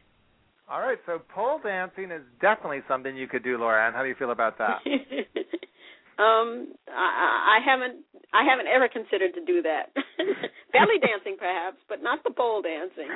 All 0.69 0.81
right, 0.81 0.97
so 1.05 1.21
pole 1.33 1.59
dancing 1.63 2.11
is 2.11 2.21
definitely 2.41 2.81
something 2.87 3.15
you 3.15 3.27
could 3.27 3.43
do, 3.43 3.57
Laura. 3.57 3.87
And 3.87 3.95
How 3.95 4.03
do 4.03 4.09
you 4.09 4.15
feel 4.19 4.31
about 4.31 4.57
that? 4.57 4.79
um, 6.19 6.73
I, 6.91 7.57
I 7.57 7.59
haven't, 7.65 8.03
I 8.33 8.43
haven't 8.43 8.67
ever 8.67 8.89
considered 8.89 9.33
to 9.35 9.45
do 9.45 9.61
that. 9.61 9.93
Belly 10.73 10.99
dancing, 10.99 11.37
perhaps, 11.39 11.77
but 11.87 12.03
not 12.03 12.21
the 12.25 12.31
pole 12.31 12.61
dancing. 12.61 13.07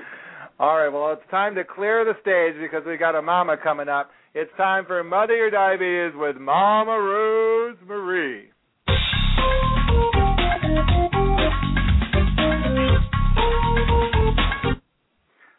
All 0.60 0.78
right, 0.78 0.88
well, 0.88 1.12
it's 1.12 1.30
time 1.30 1.56
to 1.56 1.64
clear 1.66 2.06
the 2.06 2.14
stage 2.22 2.60
because 2.62 2.84
we 2.88 2.96
got 2.96 3.16
a 3.16 3.22
mama 3.22 3.58
coming 3.62 3.90
up. 3.90 4.12
It's 4.34 4.52
time 4.56 4.86
for 4.86 5.04
Mother 5.04 5.36
Your 5.36 5.52
Diabetes 5.52 6.18
with 6.18 6.38
Mama 6.38 6.98
Rose 6.98 7.76
Marie. 7.86 8.51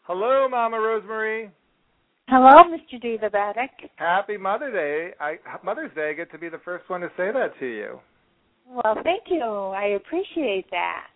Hello, 0.03 0.49
Mama 0.49 0.81
Rose 0.81 1.05
Marie. 1.07 1.49
Hello, 2.29 2.65
Mr. 2.65 3.01
Divabetic. 3.01 3.69
Happy 3.97 4.37
Mother's 4.37 4.75
Day. 4.75 5.11
I 5.21 5.37
Mother's 5.63 5.95
Day 5.95 6.11
I 6.11 6.13
get 6.13 6.33
to 6.33 6.39
be 6.39 6.49
the 6.49 6.61
first 6.65 6.91
one 6.91 7.03
to 7.03 7.09
say 7.17 7.31
that 7.33 7.53
to 7.61 7.67
you. 7.67 8.01
Well, 8.69 8.97
thank 9.05 9.25
you. 9.29 9.43
I 9.43 9.97
appreciate 9.97 10.67
that. 10.73 11.07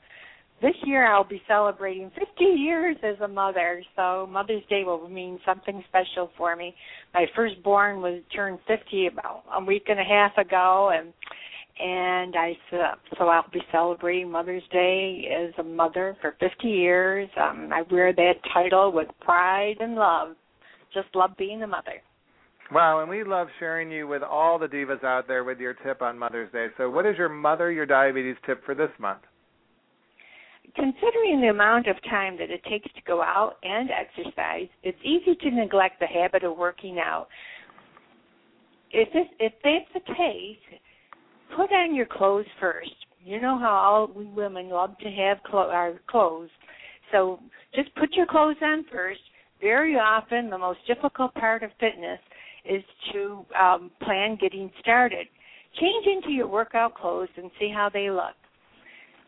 This 0.63 0.75
year 0.85 1.07
I'll 1.13 1.25
be 1.29 1.43
celebrating 1.49 2.11
50 2.11 2.45
years 2.45 2.97
as 3.03 3.17
a 3.21 3.29
mother, 3.29 3.83
so 3.97 4.29
Mother's 4.31 4.63
Day 4.71 4.85
will 4.85 5.09
mean 5.09 5.39
something 5.45 5.83
special 5.89 6.31
for 6.39 6.55
me. 6.55 6.75
My 7.13 7.27
firstborn 7.35 8.01
was 8.01 8.23
turned 8.35 8.61
50 8.69 9.09
about 9.09 9.43
a 9.53 9.65
week 9.65 9.87
and 9.89 9.99
a 9.99 10.05
half 10.05 10.39
ago, 10.39 10.93
and 10.97 11.13
and 11.79 12.35
I 12.37 12.53
so 13.19 13.29
I'll 13.29 13.45
be 13.53 13.61
celebrating 13.71 14.31
Mother's 14.31 14.63
Day 14.73 15.29
as 15.31 15.53
a 15.59 15.63
mother 15.63 16.17
for 16.21 16.35
50 16.41 16.69
years. 16.69 17.29
Um, 17.41 17.71
I 17.73 17.83
wear 17.91 18.13
that 18.15 18.35
title 18.53 18.93
with 18.93 19.09
pride 19.21 19.77
and 19.81 19.95
love. 19.95 20.37
Just 20.95 21.09
love 21.15 21.31
being 21.37 21.63
a 21.63 21.67
mother. 21.67 22.03
Wow, 22.73 23.01
and 23.01 23.09
we 23.09 23.23
love 23.23 23.49
sharing 23.61 23.91
you 23.93 24.09
with 24.09 24.23
all 24.23 24.59
the 24.59 24.67
divas 24.67 25.05
out 25.05 25.29
there 25.29 25.45
with 25.45 25.61
your 25.61 25.75
tip 25.75 26.03
on 26.03 26.19
Mother's 26.19 26.51
Day. 26.51 26.69
So, 26.77 26.91
what 26.91 27.07
is 27.07 27.17
your 27.17 27.29
mother 27.29 27.71
your 27.71 27.87
diabetes 27.87 28.37
tip 28.45 28.65
for 28.65 28.75
this 28.75 28.91
month? 28.99 29.21
Considering 30.75 31.41
the 31.41 31.49
amount 31.49 31.87
of 31.87 31.97
time 32.11 32.37
that 32.39 32.51
it 32.51 32.63
takes 32.69 32.93
to 32.95 33.01
go 33.07 33.23
out 33.23 33.55
and 33.63 33.89
exercise, 33.91 34.69
it's 34.83 34.99
easy 35.05 35.37
to 35.37 35.51
neglect 35.51 36.01
the 36.01 36.07
habit 36.07 36.43
of 36.43 36.57
working 36.57 36.99
out. 36.99 37.29
If 38.91 39.13
this, 39.13 39.27
if 39.39 39.53
that's 39.63 40.05
the 40.07 40.15
case, 40.15 40.81
put 41.55 41.71
on 41.73 41.95
your 41.95 42.07
clothes 42.07 42.47
first. 42.61 42.91
You 43.25 43.41
know 43.41 43.59
how 43.59 43.71
all 43.71 44.07
we 44.15 44.25
women 44.25 44.69
love 44.69 44.97
to 44.99 45.11
have 45.11 45.39
clo- 45.45 45.71
our 45.71 46.01
clothes. 46.09 46.51
So 47.13 47.41
just 47.75 47.95
put 47.97 48.13
your 48.15 48.27
clothes 48.27 48.57
on 48.63 48.85
first. 48.93 49.21
Very 49.61 49.95
often, 49.95 50.51
the 50.51 50.59
most 50.59 50.81
difficult 50.87 51.35
part 51.35 51.63
of 51.63 51.71
fitness 51.81 52.21
is 52.65 52.83
to 53.13 53.45
um, 53.61 53.91
plan 54.03 54.37
getting 54.41 54.71
started. 54.81 55.27
Change 55.81 56.07
into 56.07 56.31
your 56.31 56.47
workout 56.49 56.95
clothes 56.95 57.29
and 57.37 57.51
see 57.59 57.71
how 57.75 57.91
they 57.93 58.11
look. 58.11 58.35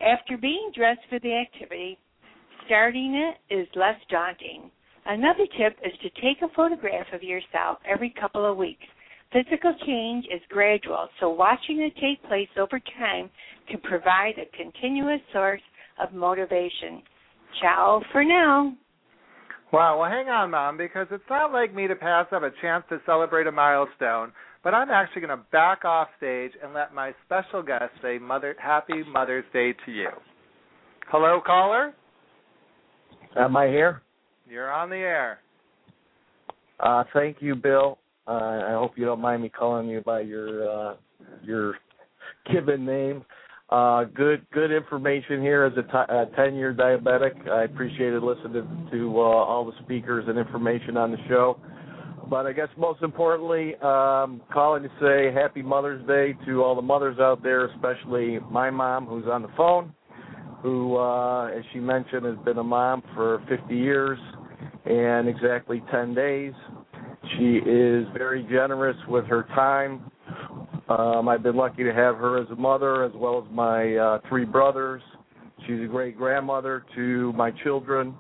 After 0.00 0.37
being 0.37 0.70
dressed 0.74 1.00
for 1.09 1.18
the 1.20 1.35
activity, 1.35 1.98
starting 2.66 3.14
it 3.14 3.54
is 3.54 3.66
less 3.74 3.98
daunting. 4.11 4.70
Another 5.07 5.46
tip 5.59 5.76
is 5.85 5.92
to 6.02 6.11
take 6.20 6.42
a 6.42 6.54
photograph 6.54 7.07
of 7.12 7.22
yourself 7.22 7.78
every 7.90 8.14
couple 8.20 8.44
of 8.44 8.57
weeks. 8.57 8.85
Physical 9.32 9.74
change 9.86 10.24
is 10.34 10.40
gradual, 10.48 11.08
so 11.20 11.28
watching 11.28 11.80
it 11.80 11.92
take 12.00 12.22
place 12.28 12.48
over 12.58 12.80
time 12.98 13.28
can 13.68 13.78
provide 13.80 14.34
a 14.38 14.56
continuous 14.56 15.20
source 15.32 15.60
of 16.00 16.14
motivation. 16.14 17.02
Ciao 17.60 18.02
for 18.10 18.24
now. 18.24 18.72
Wow, 19.70 20.00
well, 20.00 20.10
hang 20.10 20.28
on, 20.28 20.50
Mom, 20.50 20.78
because 20.78 21.08
it's 21.10 21.22
not 21.28 21.52
like 21.52 21.74
me 21.74 21.86
to 21.86 21.94
pass 21.94 22.26
up 22.32 22.42
a 22.42 22.50
chance 22.62 22.84
to 22.88 23.02
celebrate 23.04 23.46
a 23.46 23.52
milestone, 23.52 24.32
but 24.64 24.72
I'm 24.72 24.90
actually 24.90 25.20
going 25.20 25.38
to 25.38 25.44
back 25.52 25.84
off 25.84 26.08
stage 26.16 26.52
and 26.62 26.72
let 26.72 26.94
my 26.94 27.12
special 27.26 27.62
guest 27.62 27.92
say 28.00 28.18
Mother 28.18 28.56
Happy 28.58 29.02
Mother's 29.06 29.44
Day 29.52 29.74
to 29.84 29.92
you. 29.92 30.08
Hello, 31.08 31.42
caller? 31.44 31.92
Am 33.36 33.54
I 33.58 33.66
here? 33.66 34.00
You're 34.48 34.72
on 34.72 34.88
the 34.88 34.96
air. 34.96 35.40
Uh, 36.80 37.04
thank 37.12 37.36
you, 37.40 37.54
Bill. 37.54 37.98
Uh, 38.28 38.62
I 38.68 38.72
hope 38.72 38.92
you 38.96 39.06
don't 39.06 39.20
mind 39.20 39.42
me 39.42 39.48
calling 39.48 39.88
you 39.88 40.02
by 40.02 40.20
your 40.20 40.70
uh, 40.70 40.96
your 41.42 41.76
given 42.52 42.84
name. 42.84 43.24
Uh, 43.70 44.04
good 44.04 44.46
good 44.52 44.70
information 44.70 45.40
here 45.40 45.64
as 45.64 45.72
a 45.78 45.82
t- 45.82 46.12
a 46.12 46.26
10 46.36 46.54
year 46.54 46.74
diabetic. 46.74 47.48
I 47.48 47.64
appreciated 47.64 48.22
listening 48.22 48.88
to 48.90 49.18
uh, 49.18 49.22
all 49.22 49.64
the 49.64 49.72
speakers 49.84 50.24
and 50.28 50.38
information 50.38 50.96
on 50.98 51.10
the 51.10 51.18
show. 51.28 51.58
But 52.28 52.46
I 52.46 52.52
guess 52.52 52.68
most 52.76 53.02
importantly, 53.02 53.74
um, 53.76 54.42
calling 54.52 54.82
to 54.82 54.90
say 55.00 55.32
Happy 55.32 55.62
Mother's 55.62 56.06
Day 56.06 56.34
to 56.46 56.62
all 56.62 56.74
the 56.74 56.82
mothers 56.82 57.18
out 57.18 57.42
there, 57.42 57.66
especially 57.68 58.38
my 58.50 58.68
mom 58.68 59.06
who's 59.06 59.24
on 59.26 59.40
the 59.40 59.48
phone, 59.56 59.94
who, 60.62 60.96
uh, 60.98 61.46
as 61.46 61.62
she 61.72 61.78
mentioned, 61.78 62.26
has 62.26 62.36
been 62.44 62.58
a 62.58 62.62
mom 62.64 63.02
for 63.14 63.42
50 63.48 63.74
years 63.74 64.18
and 64.84 65.28
exactly 65.28 65.82
10 65.90 66.14
days. 66.14 66.52
She 67.36 67.56
is 67.56 68.06
very 68.16 68.42
generous 68.44 68.96
with 69.08 69.26
her 69.26 69.44
time. 69.54 70.10
Um, 70.88 71.28
I've 71.28 71.42
been 71.42 71.56
lucky 71.56 71.84
to 71.84 71.92
have 71.92 72.16
her 72.16 72.40
as 72.40 72.48
a 72.50 72.56
mother 72.56 73.04
as 73.04 73.12
well 73.14 73.44
as 73.44 73.54
my 73.54 73.96
uh, 73.96 74.20
three 74.28 74.44
brothers. 74.44 75.02
She's 75.66 75.80
a 75.82 75.86
great 75.86 76.16
grandmother 76.16 76.84
to 76.94 77.32
my 77.34 77.50
children 77.62 78.14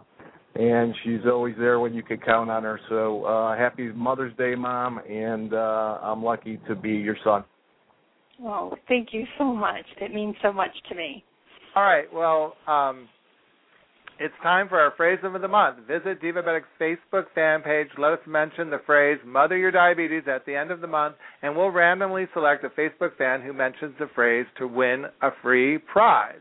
and 0.58 0.94
she's 1.04 1.20
always 1.26 1.54
there 1.56 1.78
when 1.78 1.94
you 1.94 2.02
can 2.02 2.18
count 2.18 2.50
on 2.50 2.64
her. 2.64 2.80
So 2.88 3.24
uh, 3.24 3.56
happy 3.56 3.92
Mother's 3.92 4.36
Day, 4.36 4.54
Mom, 4.56 4.98
and 5.08 5.54
uh, 5.54 5.98
I'm 6.02 6.22
lucky 6.22 6.58
to 6.68 6.74
be 6.74 6.90
your 6.90 7.16
son. 7.22 7.44
Oh, 8.42 8.76
thank 8.88 9.08
you 9.12 9.24
so 9.38 9.44
much. 9.44 9.84
It 10.00 10.12
means 10.12 10.34
so 10.42 10.52
much 10.52 10.70
to 10.88 10.94
me. 10.96 11.24
All 11.76 11.84
right. 11.84 12.12
Well, 12.12 12.54
um, 12.66 13.08
it's 14.18 14.34
time 14.42 14.68
for 14.68 14.80
our 14.80 14.92
phrase 14.96 15.18
of 15.22 15.40
the 15.40 15.48
month. 15.48 15.78
Visit 15.86 16.20
Divabetic's 16.20 16.66
Facebook 16.80 17.26
fan 17.34 17.62
page. 17.62 17.88
Let 17.98 18.12
us 18.12 18.18
mention 18.26 18.70
the 18.70 18.80
phrase 18.84 19.18
"Mother 19.24 19.56
Your 19.56 19.70
Diabetes" 19.70 20.24
at 20.26 20.44
the 20.44 20.54
end 20.54 20.70
of 20.70 20.80
the 20.80 20.86
month, 20.86 21.16
and 21.42 21.56
we'll 21.56 21.70
randomly 21.70 22.26
select 22.32 22.64
a 22.64 22.70
Facebook 22.70 23.16
fan 23.16 23.42
who 23.42 23.52
mentions 23.52 23.94
the 23.98 24.08
phrase 24.14 24.46
to 24.58 24.66
win 24.66 25.06
a 25.22 25.30
free 25.42 25.78
prize. 25.78 26.40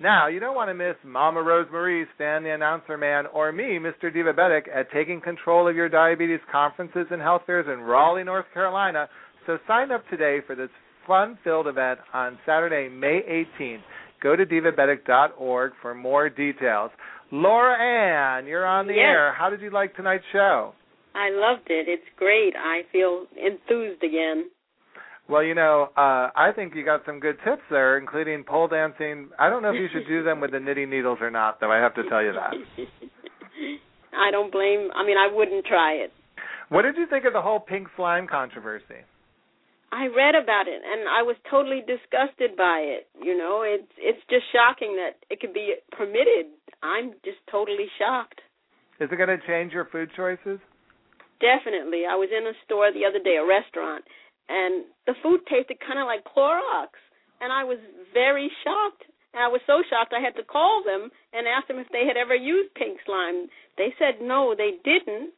Now, 0.00 0.26
you 0.26 0.40
don't 0.40 0.56
want 0.56 0.70
to 0.70 0.74
miss 0.74 0.96
Mama 1.04 1.40
Rose 1.42 1.68
Marie, 1.70 2.04
Stan 2.16 2.42
the 2.42 2.50
Announcer 2.50 2.96
Man, 2.96 3.26
or 3.26 3.52
me, 3.52 3.78
Mr. 3.78 4.14
Divabetic, 4.14 4.62
at 4.74 4.90
Taking 4.92 5.20
Control 5.20 5.68
of 5.68 5.76
Your 5.76 5.88
Diabetes 5.88 6.40
conferences 6.50 7.06
and 7.10 7.22
health 7.22 7.42
fairs 7.46 7.66
in 7.72 7.80
Raleigh, 7.80 8.24
North 8.24 8.46
Carolina. 8.52 9.08
So 9.46 9.58
sign 9.68 9.92
up 9.92 10.02
today 10.10 10.40
for 10.46 10.56
this 10.56 10.70
fun-filled 11.06 11.68
event 11.68 12.00
on 12.12 12.38
Saturday, 12.44 12.88
May 12.88 13.46
18th. 13.60 13.82
Go 14.24 14.34
to 14.34 14.46
divabetic.org 14.46 15.72
for 15.82 15.94
more 15.94 16.30
details. 16.30 16.90
Laurie 17.30 17.76
Anne, 17.78 18.46
you're 18.46 18.64
on 18.64 18.86
the 18.86 18.94
Yes. 18.94 19.02
air. 19.04 19.32
How 19.34 19.50
did 19.50 19.60
you 19.60 19.68
like 19.68 19.94
tonight's 19.94 20.24
show? 20.32 20.74
I 21.14 21.28
loved 21.28 21.68
it. 21.70 21.86
It's 21.88 22.08
great. 22.16 22.56
I 22.56 22.84
feel 22.90 23.26
enthused 23.36 24.02
again. 24.02 24.50
Well, 25.28 25.42
you 25.42 25.54
know, 25.54 25.90
uh, 25.96 26.30
I 26.34 26.52
think 26.56 26.74
you 26.74 26.84
got 26.84 27.04
some 27.04 27.20
good 27.20 27.36
tips 27.44 27.62
there, 27.70 27.98
including 27.98 28.44
pole 28.44 28.66
dancing. 28.66 29.28
I 29.38 29.48
don't 29.50 29.62
know 29.62 29.70
if 29.72 29.80
you 29.80 29.88
should 29.92 30.06
do 30.06 30.22
them 30.22 30.40
with 30.40 30.52
the 30.52 30.60
knitting 30.60 30.88
needles 30.90 31.18
or 31.20 31.30
not, 31.30 31.60
though. 31.60 31.70
I 31.70 31.76
have 31.76 31.94
to 31.94 32.08
tell 32.08 32.22
you 32.22 32.32
that. 32.32 32.54
I 34.16 34.30
don't 34.30 34.50
blame. 34.50 34.90
I 34.94 35.04
mean, 35.04 35.16
I 35.18 35.28
wouldn't 35.32 35.66
try 35.66 35.92
it. 35.94 36.12
What 36.70 36.82
did 36.82 36.96
you 36.96 37.06
think 37.06 37.26
of 37.26 37.32
the 37.34 37.42
whole 37.42 37.60
pink 37.60 37.88
slime 37.96 38.26
controversy? 38.26 39.04
I 39.94 40.10
read 40.10 40.34
about 40.34 40.66
it 40.66 40.82
and 40.82 41.06
I 41.06 41.22
was 41.22 41.38
totally 41.46 41.78
disgusted 41.86 42.58
by 42.58 42.82
it. 42.82 43.06
You 43.22 43.38
know, 43.38 43.62
it's 43.62 43.86
it's 43.94 44.18
just 44.26 44.42
shocking 44.50 44.98
that 44.98 45.22
it 45.30 45.38
could 45.38 45.54
be 45.54 45.78
permitted. 45.94 46.50
I'm 46.82 47.14
just 47.22 47.38
totally 47.46 47.86
shocked. 47.94 48.42
Is 48.98 49.06
it 49.06 49.14
going 49.14 49.30
to 49.30 49.38
change 49.46 49.70
your 49.70 49.86
food 49.86 50.10
choices? 50.18 50.58
Definitely. 51.38 52.10
I 52.10 52.18
was 52.18 52.30
in 52.34 52.42
a 52.42 52.58
store 52.66 52.90
the 52.90 53.06
other 53.06 53.22
day, 53.22 53.38
a 53.38 53.46
restaurant, 53.46 54.02
and 54.50 54.82
the 55.06 55.14
food 55.22 55.46
tasted 55.46 55.78
kind 55.78 56.02
of 56.02 56.10
like 56.10 56.26
Clorox, 56.26 56.98
and 57.38 57.54
I 57.54 57.62
was 57.62 57.78
very 58.10 58.50
shocked. 58.66 59.06
And 59.34 59.42
I 59.42 59.50
was 59.50 59.62
so 59.66 59.82
shocked 59.90 60.14
I 60.14 60.22
had 60.22 60.38
to 60.38 60.46
call 60.46 60.82
them 60.86 61.10
and 61.34 61.50
ask 61.50 61.66
them 61.66 61.82
if 61.82 61.90
they 61.90 62.06
had 62.06 62.14
ever 62.14 62.34
used 62.34 62.74
pink 62.74 62.98
slime. 63.02 63.50
They 63.78 63.90
said 63.98 64.22
no, 64.22 64.54
they 64.54 64.78
didn't, 64.86 65.34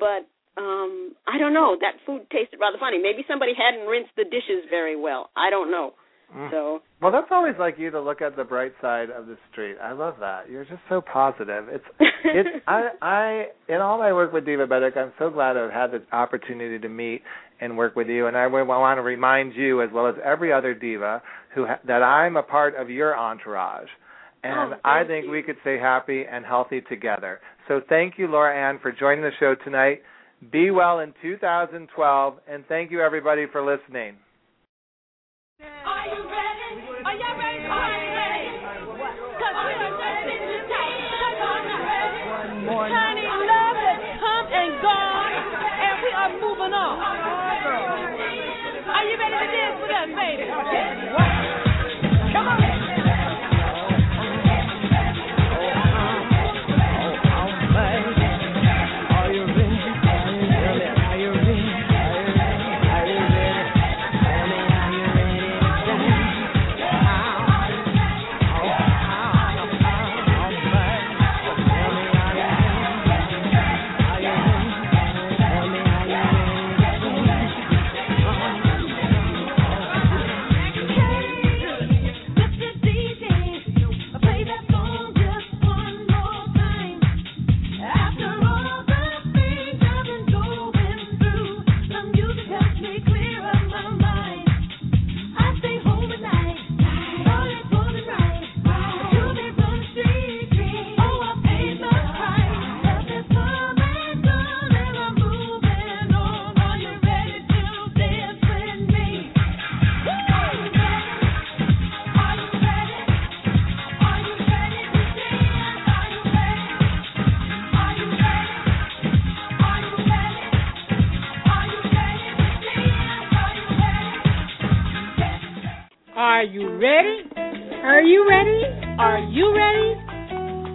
but 0.00 0.28
um 0.56 1.14
I 1.26 1.38
don't 1.38 1.54
know. 1.54 1.76
That 1.80 1.94
food 2.06 2.22
tasted 2.30 2.58
rather 2.60 2.78
funny. 2.78 2.98
Maybe 3.00 3.24
somebody 3.28 3.52
hadn't 3.56 3.86
rinsed 3.86 4.12
the 4.16 4.24
dishes 4.24 4.64
very 4.70 4.96
well. 5.00 5.30
I 5.36 5.50
don't 5.50 5.70
know. 5.70 5.94
Mm. 6.34 6.50
So 6.50 6.82
Well, 7.02 7.12
that's 7.12 7.28
always 7.30 7.54
like 7.58 7.78
you 7.78 7.90
to 7.90 8.00
look 8.00 8.22
at 8.22 8.36
the 8.36 8.44
bright 8.44 8.72
side 8.80 9.10
of 9.10 9.26
the 9.26 9.36
street. 9.50 9.76
I 9.82 9.92
love 9.92 10.16
that. 10.20 10.48
You're 10.50 10.64
just 10.64 10.80
so 10.88 11.00
positive. 11.02 11.68
It's 11.68 11.84
it's 12.24 12.48
I 12.66 12.88
I 13.02 13.44
in 13.68 13.80
all 13.80 13.98
my 13.98 14.12
work 14.12 14.32
with 14.32 14.44
Divabetic, 14.44 14.96
I'm 14.96 15.12
so 15.18 15.30
glad 15.30 15.56
I've 15.56 15.70
had 15.70 15.90
the 15.92 16.02
opportunity 16.14 16.78
to 16.78 16.88
meet 16.88 17.22
and 17.60 17.76
work 17.76 17.96
with 17.96 18.08
you. 18.08 18.26
And 18.26 18.36
I 18.36 18.46
want 18.46 18.98
to 18.98 19.02
remind 19.02 19.54
you, 19.54 19.82
as 19.82 19.90
well 19.92 20.06
as 20.08 20.14
every 20.24 20.52
other 20.52 20.74
diva, 20.74 21.22
who 21.54 21.66
ha- 21.66 21.78
that 21.86 22.02
I'm 22.02 22.36
a 22.36 22.42
part 22.42 22.74
of 22.76 22.90
your 22.90 23.16
entourage. 23.16 23.88
And 24.42 24.74
Oh, 24.74 24.78
I 24.84 25.04
think 25.04 25.26
you. 25.26 25.30
we 25.30 25.42
could 25.42 25.56
stay 25.60 25.78
happy 25.78 26.24
and 26.30 26.44
healthy 26.44 26.80
together. 26.80 27.40
So 27.68 27.80
thank 27.88 28.14
you, 28.18 28.26
Laurie 28.26 28.58
Anne, 28.58 28.80
for 28.82 28.90
joining 28.90 29.22
the 29.22 29.30
show 29.38 29.54
tonight. 29.64 30.02
Be 30.50 30.72
well 30.72 30.98
in 30.98 31.14
2012, 31.22 31.86
and 32.48 32.64
thank 32.66 32.90
you 32.90 33.00
everybody 33.00 33.46
for 33.52 33.62
listening. 33.62 34.16
Are 35.62 36.06
you 36.10 36.18
ready? 36.18 36.82
Are 37.06 37.14
y'all 37.14 37.38
ready? 37.38 37.62
Are 37.62 37.94
you 37.94 38.10
ready? 38.10 38.50
Cause 39.38 39.54
we 39.54 39.70
are 39.70 39.94
ready 40.02 40.34
to 40.42 40.58
take 40.66 40.98
Cause 41.14 41.38
I'm 41.38 41.62
ready. 41.86 42.26
Honey, 42.66 43.22
love 43.22 43.78
has 43.86 44.02
come 44.18 44.46
and 44.50 44.82
gone, 44.82 45.30
and 45.78 45.94
we 46.02 46.10
are 46.10 46.34
moving 46.34 46.74
on. 46.74 46.98
Are 48.90 49.04
you 49.06 49.14
ready 49.22 49.38
to 49.38 49.46
dance 49.46 49.78
with 49.78 49.94
us, 49.94 50.10
baby? 50.10 50.50
Come 52.34 52.48
on. 52.50 52.71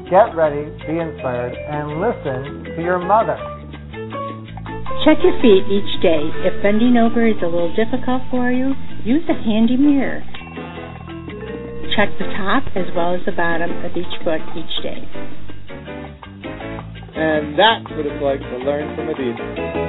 Get 0.09 0.35
ready, 0.35 0.71
be 0.87 0.99
inspired, 0.99 1.51
and 1.51 1.99
listen 1.99 2.63
to 2.75 2.81
your 2.81 2.97
mother. 2.97 3.35
Check 5.03 5.19
your 5.19 5.35
feet 5.43 5.67
each 5.67 6.01
day. 6.01 6.31
If 6.47 6.63
bending 6.63 6.95
over 6.95 7.27
is 7.27 7.35
a 7.43 7.45
little 7.45 7.75
difficult 7.75 8.23
for 8.31 8.49
you, 8.49 8.71
use 9.03 9.23
a 9.27 9.35
handy 9.35 9.75
mirror. 9.75 10.23
Check 11.95 12.15
the 12.19 12.27
top 12.39 12.63
as 12.75 12.87
well 12.95 13.15
as 13.15 13.21
the 13.25 13.33
bottom 13.33 13.71
of 13.83 13.91
each 13.97 14.15
foot 14.23 14.39
each 14.55 14.83
day. 14.83 15.03
And 17.19 17.59
that's 17.59 17.91
what 17.91 18.05
it's 18.05 18.23
like 18.23 18.39
to 18.39 18.57
learn 18.63 18.95
from 18.95 19.09
a 19.09 19.13
diva. 19.13 19.86